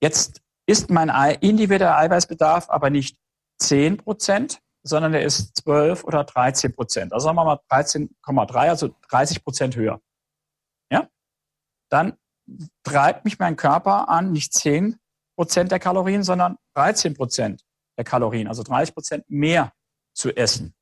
[0.00, 1.08] Jetzt ist mein
[1.40, 3.18] individueller Eiweißbedarf aber nicht
[3.58, 7.12] 10 Prozent, sondern er ist 12 oder 13 Prozent.
[7.12, 10.00] Also sagen wir mal 13,3, also 30 Prozent höher.
[10.90, 11.08] Ja?
[11.90, 12.16] Dann
[12.84, 14.98] treibt mich mein Körper an, nicht 10
[15.40, 17.62] Prozent der Kalorien, sondern 13 Prozent
[17.96, 19.72] der Kalorien, also 30 Prozent mehr
[20.12, 20.74] zu essen.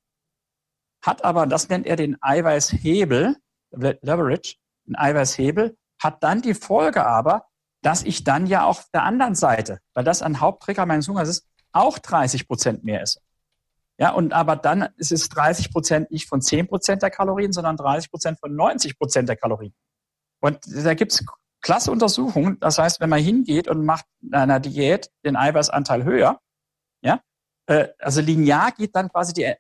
[1.01, 3.37] Hat aber, das nennt er den Eiweißhebel,
[3.71, 7.45] Leverage, den Eiweißhebel, hat dann die Folge aber,
[7.83, 11.47] dass ich dann ja auf der anderen Seite, weil das ein Hauptträger meines Hungers ist,
[11.71, 13.21] auch 30 Prozent mehr esse.
[13.97, 17.77] Ja, und aber dann ist es 30 Prozent nicht von 10 Prozent der Kalorien, sondern
[17.77, 19.73] 30 Prozent von 90 Prozent der Kalorien.
[20.41, 21.25] Und da gibt's
[21.61, 22.59] klasse Untersuchungen.
[22.61, 26.41] Das heißt, wenn man hingeht und macht in einer Diät den Eiweißanteil höher,
[27.03, 27.21] ja,
[27.67, 29.53] äh, also linear geht dann quasi die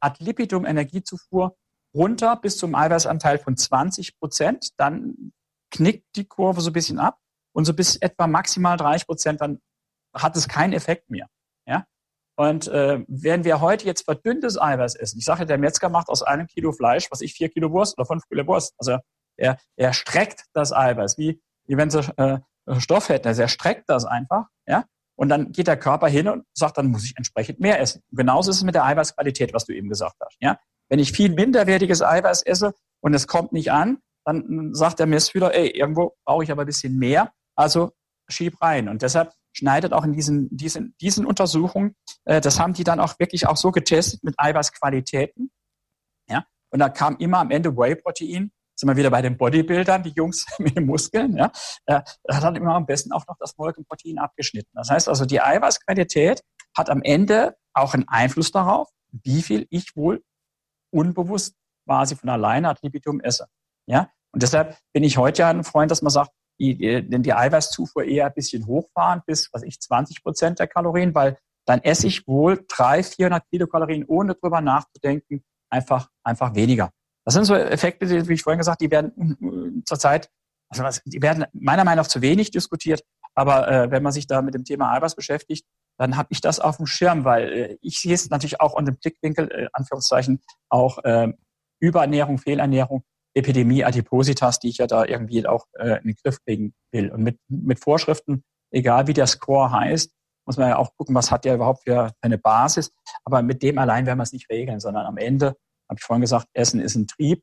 [0.00, 1.56] ad libitum Energiezufuhr
[1.94, 4.70] runter bis zum Eiweißanteil von 20 Prozent.
[4.76, 5.32] Dann
[5.70, 7.18] knickt die Kurve so ein bisschen ab
[7.52, 9.60] und so bis etwa maximal 30 Prozent, dann
[10.14, 11.26] hat es keinen Effekt mehr.
[11.66, 11.84] Ja,
[12.38, 16.22] und äh, wenn wir heute jetzt verdünntes Eiweiß essen, ich sage, der Metzger macht aus
[16.22, 18.74] einem Kilo Fleisch, was ich vier Kilo Wurst oder fünf Kilo Wurst.
[18.78, 18.98] Also
[19.36, 22.38] er, er streckt das Eiweiß, wie, wie wenn sie äh,
[22.78, 23.28] Stoff hätten.
[23.28, 24.84] Also er streckt das einfach, ja.
[25.18, 28.02] Und dann geht der Körper hin und sagt, dann muss ich entsprechend mehr essen.
[28.10, 30.36] Und genauso ist es mit der Eiweißqualität, was du eben gesagt hast.
[30.40, 30.58] Ja?
[30.90, 35.54] Wenn ich viel minderwertiges Eiweiß esse und es kommt nicht an, dann sagt der Messfühler,
[35.54, 37.92] ey, irgendwo brauche ich aber ein bisschen mehr, also
[38.28, 38.88] schieb rein.
[38.88, 43.18] Und deshalb schneidet auch in diesen, diesen, diesen Untersuchungen, äh, das haben die dann auch
[43.18, 45.50] wirklich auch so getestet mit Eiweißqualitäten.
[46.28, 50.10] Ja, und da kam immer am Ende Whey-Protein, sind wir wieder bei den Bodybuildern, die
[50.10, 51.50] Jungs mit den Muskeln, ja,
[51.86, 54.70] äh, hat dann immer am besten auch noch das Molkenprotein abgeschnitten.
[54.74, 56.42] Das heißt also, die Eiweißqualität
[56.76, 60.22] hat am Ende auch einen Einfluss darauf, wie viel ich wohl
[60.92, 61.56] unbewusst
[61.86, 63.46] quasi von alleine ad libitum esse.
[63.86, 67.32] Ja, und deshalb bin ich heute ja ein Freund, dass man sagt, die, die, die
[67.32, 72.06] Eiweißzufuhr eher ein bisschen hochfahren bis, was ich, 20 Prozent der Kalorien, weil dann esse
[72.06, 76.90] ich wohl 300, 400 Kilokalorien, ohne drüber nachzudenken, einfach, einfach weniger.
[77.26, 80.30] Das sind so Effekte, die, wie ich vorhin gesagt, die werden äh, zurzeit,
[80.68, 83.02] also die werden meiner Meinung nach zu wenig diskutiert.
[83.34, 85.66] Aber äh, wenn man sich da mit dem Thema Eiweiß beschäftigt,
[85.98, 88.92] dann habe ich das auf dem Schirm, weil äh, ich sehe es natürlich auch unter
[88.92, 91.32] dem Blickwinkel, äh, Anführungszeichen, auch äh,
[91.80, 93.02] Überernährung, Fehlernährung,
[93.34, 97.10] Epidemie Adipositas, die ich ja da irgendwie auch äh, in den Griff kriegen will.
[97.10, 100.12] Und mit, mit Vorschriften, egal wie der Score heißt,
[100.46, 102.92] muss man ja auch gucken, was hat der überhaupt für eine Basis.
[103.24, 105.56] Aber mit dem allein werden wir es nicht regeln, sondern am Ende,
[105.88, 107.42] habe ich vorhin gesagt, Essen ist ein Trieb.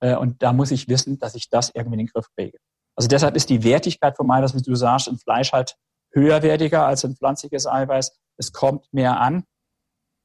[0.00, 2.58] Äh, und da muss ich wissen, dass ich das irgendwie in den Griff kriege.
[2.96, 5.76] Also deshalb ist die Wertigkeit vom Eiweiß, wie du sagst, in Fleisch halt
[6.12, 8.16] höherwertiger als ein pflanzliches Eiweiß.
[8.38, 9.44] Es kommt mehr an.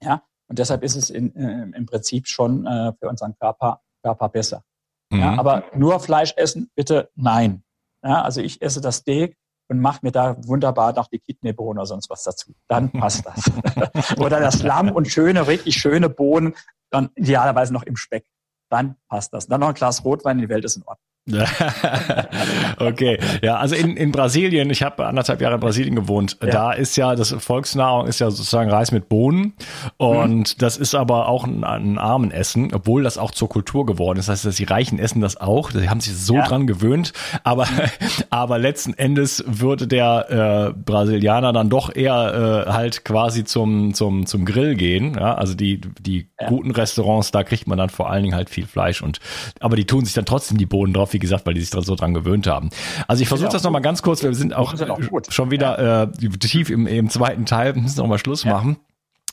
[0.02, 4.30] Ja, und deshalb ist es in, äh, im Prinzip schon äh, für unseren Körper, Körper
[4.30, 4.64] besser.
[5.12, 5.20] Mhm.
[5.20, 7.64] Ja, aber nur Fleisch essen, bitte nein.
[8.04, 9.38] Ja, also ich esse das Steak
[9.70, 12.54] und mache mir da wunderbar noch die Kidneybohnen oder sonst was dazu.
[12.68, 14.18] Dann passt das.
[14.20, 16.56] oder das Lamm und schöne, richtig schöne Bohnen,
[16.90, 18.26] dann idealerweise noch im Speck.
[18.70, 19.48] Dann passt das.
[19.48, 21.09] Dann noch ein Glas Rotwein, die Welt ist in Ordnung.
[22.80, 26.50] okay, ja, also in, in Brasilien, ich habe anderthalb Jahre in Brasilien gewohnt, ja.
[26.50, 29.54] da ist ja das Volksnahrung ist ja sozusagen Reis mit Bohnen
[29.98, 30.58] und mhm.
[30.58, 34.28] das ist aber auch ein, ein Armenessen, obwohl das auch zur Kultur geworden ist.
[34.28, 36.48] Das heißt, dass die Reichen essen das auch, die haben sich so ja.
[36.48, 37.14] dran gewöhnt,
[37.44, 37.68] aber
[38.30, 44.26] aber letzten Endes würde der äh, Brasilianer dann doch eher äh, halt quasi zum zum
[44.26, 46.48] zum Grill gehen, ja, also die die ja.
[46.48, 49.20] guten Restaurants, da kriegt man dann vor allen Dingen halt viel Fleisch und
[49.60, 51.96] aber die tun sich dann trotzdem die Bohnen drauf wie gesagt, weil die sich so
[51.96, 52.70] dran gewöhnt haben.
[53.08, 56.70] Also ich versuche das nochmal ganz kurz, wir sind auch, auch schon wieder äh, tief
[56.70, 58.78] im, im zweiten Teil, müssen noch mal Schluss machen.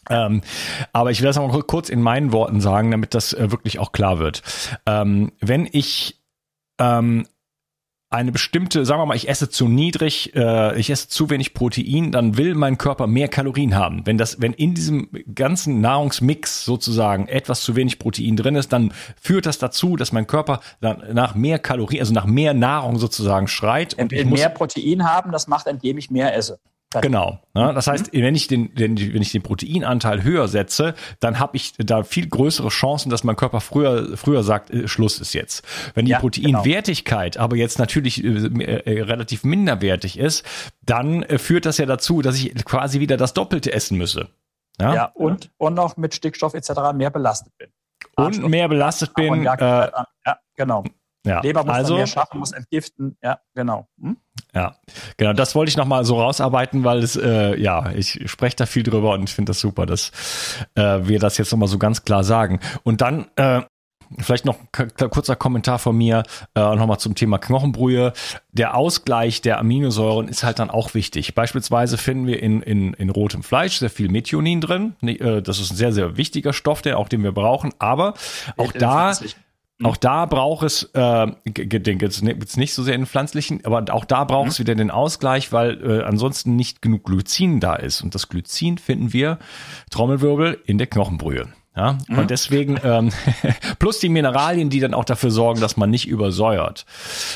[0.08, 0.42] Ähm,
[0.92, 3.78] aber ich will das noch mal kurz in meinen Worten sagen, damit das äh, wirklich
[3.78, 4.42] auch klar wird.
[4.86, 6.20] Ähm, wenn ich
[6.78, 7.26] ähm,
[8.08, 12.12] eine bestimmte, sagen wir mal, ich esse zu niedrig, äh, ich esse zu wenig Protein,
[12.12, 14.06] dann will mein Körper mehr Kalorien haben.
[14.06, 18.92] Wenn das, wenn in diesem ganzen Nahrungsmix sozusagen etwas zu wenig Protein drin ist, dann
[19.20, 23.48] führt das dazu, dass mein Körper dann nach mehr Kalorien, also nach mehr Nahrung sozusagen
[23.48, 23.94] schreit.
[23.94, 26.60] Und ich muss mehr Protein haben, das macht, indem ich mehr esse.
[27.02, 27.40] Genau.
[27.54, 27.72] Ne?
[27.74, 28.22] Das heißt, mhm.
[28.22, 32.68] wenn ich den, wenn ich den Proteinanteil höher setze, dann habe ich da viel größere
[32.68, 35.64] Chancen, dass mein Körper früher, früher sagt, äh, Schluss ist jetzt.
[35.94, 37.44] Wenn die ja, Proteinwertigkeit genau.
[37.44, 40.44] aber jetzt natürlich äh, äh, relativ minderwertig ist,
[40.82, 44.28] dann äh, führt das ja dazu, dass ich quasi wieder das Doppelte essen müsse.
[44.80, 46.70] Ja, ja und, und noch mit Stickstoff etc.
[46.94, 47.68] mehr belastet bin.
[48.16, 49.44] Und mehr belastet bin.
[49.44, 50.84] Äh, ja, genau.
[51.26, 53.16] Ja, Leber muss also, mehr schaffen, muss entgiften.
[53.22, 53.88] Ja, genau.
[54.00, 54.16] Hm?
[54.54, 54.76] Ja,
[55.16, 55.32] genau.
[55.32, 59.12] Das wollte ich nochmal so rausarbeiten, weil es, äh, ja, ich spreche da viel drüber
[59.14, 60.12] und ich finde das super, dass
[60.76, 62.60] äh, wir das jetzt nochmal so ganz klar sagen.
[62.84, 63.62] Und dann, äh,
[64.20, 66.22] Vielleicht noch ein kurzer Kommentar von mir
[66.54, 68.12] äh, nochmal zum Thema Knochenbrühe.
[68.52, 71.34] Der Ausgleich der Aminosäuren ist halt dann auch wichtig.
[71.34, 74.94] Beispielsweise finden wir in, in, in rotem Fleisch sehr viel Methionin drin.
[75.02, 77.74] Äh, das ist ein sehr, sehr wichtiger Stoff, der auch den wir brauchen.
[77.80, 78.14] Aber
[78.56, 79.12] auch da
[79.84, 84.24] auch da braucht es, äh, denke jetzt nicht so sehr in pflanzlichen, aber auch da
[84.24, 84.62] braucht es mhm.
[84.62, 88.02] wieder den Ausgleich, weil äh, ansonsten nicht genug Glycin da ist.
[88.02, 89.38] Und das Glycin finden wir,
[89.90, 91.48] Trommelwirbel, in der Knochenbrühe.
[91.76, 92.18] Ja, mhm.
[92.20, 93.12] und deswegen, ähm,
[93.78, 96.86] plus die Mineralien, die dann auch dafür sorgen, dass man nicht übersäuert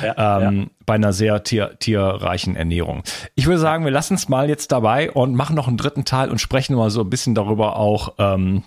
[0.02, 0.66] ja, ähm, ja.
[0.86, 3.02] bei einer sehr tier, tierreichen Ernährung.
[3.34, 6.30] Ich würde sagen, wir lassen es mal jetzt dabei und machen noch einen dritten Teil
[6.30, 8.62] und sprechen mal so ein bisschen darüber auch, ähm,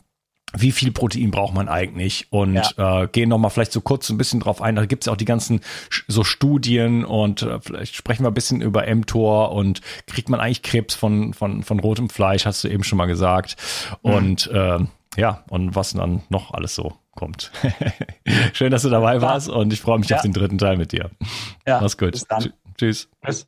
[0.56, 3.04] wie viel Protein braucht man eigentlich und ja.
[3.04, 4.76] äh, gehen noch mal vielleicht so kurz ein bisschen drauf ein.
[4.76, 5.62] Da gibt es auch die ganzen
[6.08, 10.62] so Studien und äh, vielleicht sprechen wir ein bisschen über mTOR und kriegt man eigentlich
[10.62, 13.56] Krebs von von von rotem Fleisch, hast du eben schon mal gesagt.
[14.04, 14.12] Mhm.
[14.12, 14.80] Und äh,
[15.18, 17.52] ja, und was dann noch alles so kommt.
[18.54, 20.18] Schön, dass du dabei warst und ich freue mich ja.
[20.18, 21.12] auf den dritten Teil mit dir.
[21.66, 22.14] Ja, Mach's gut.
[22.14, 23.10] Tschüss.
[23.24, 23.48] Tschüss.